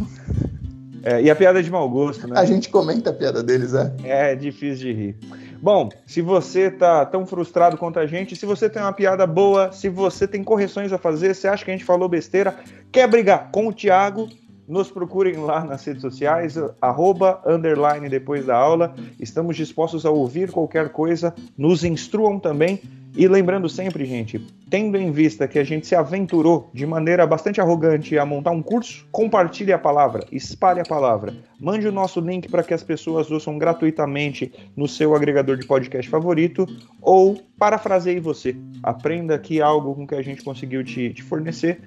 [1.04, 2.38] É, e a piada é de mau gosto, né?
[2.38, 3.94] A gente comenta a piada deles, é.
[4.04, 5.18] É difícil de rir.
[5.62, 9.72] Bom, se você tá tão frustrado quanto a gente, se você tem uma piada boa,
[9.72, 12.56] se você tem correções a fazer, você acha que a gente falou besteira,
[12.92, 14.30] quer brigar com o Thiago,
[14.68, 18.94] nos procurem lá nas redes sociais, arroba, underline depois da aula.
[19.20, 22.82] Estamos dispostos a ouvir qualquer coisa, nos instruam também.
[23.16, 24.40] E lembrando sempre, gente,
[24.70, 28.62] tendo em vista que a gente se aventurou de maneira bastante arrogante a montar um
[28.62, 31.34] curso, compartilhe a palavra, espalhe a palavra.
[31.60, 36.08] Mande o nosso link para que as pessoas ouçam gratuitamente no seu agregador de podcast
[36.12, 36.68] favorito
[37.02, 38.56] ou parafraseie você.
[38.84, 41.82] Aprenda aqui algo com que a gente conseguiu te, te fornecer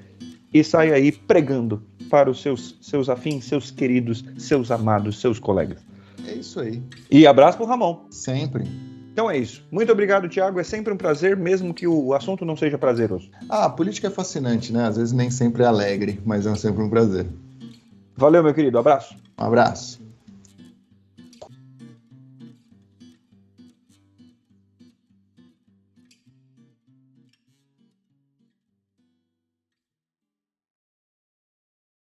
[0.53, 1.81] e saia aí pregando
[2.11, 5.79] para os seus, seus afins, seus queridos, seus amados, seus colegas.
[6.27, 6.83] É isso aí.
[7.11, 8.05] E abraço pro Ramon.
[8.11, 8.65] Sempre.
[9.13, 9.65] Então é isso.
[9.71, 10.61] Muito obrigado, Tiago.
[10.61, 13.31] É sempre um prazer, mesmo que o assunto não seja prazeroso.
[13.49, 14.87] Ah, a política é fascinante, né?
[14.87, 17.27] Às vezes nem sempre é alegre, mas é sempre um prazer.
[18.17, 18.79] Valeu, meu querido.
[18.79, 19.17] Abraço.
[19.39, 20.00] Um abraço.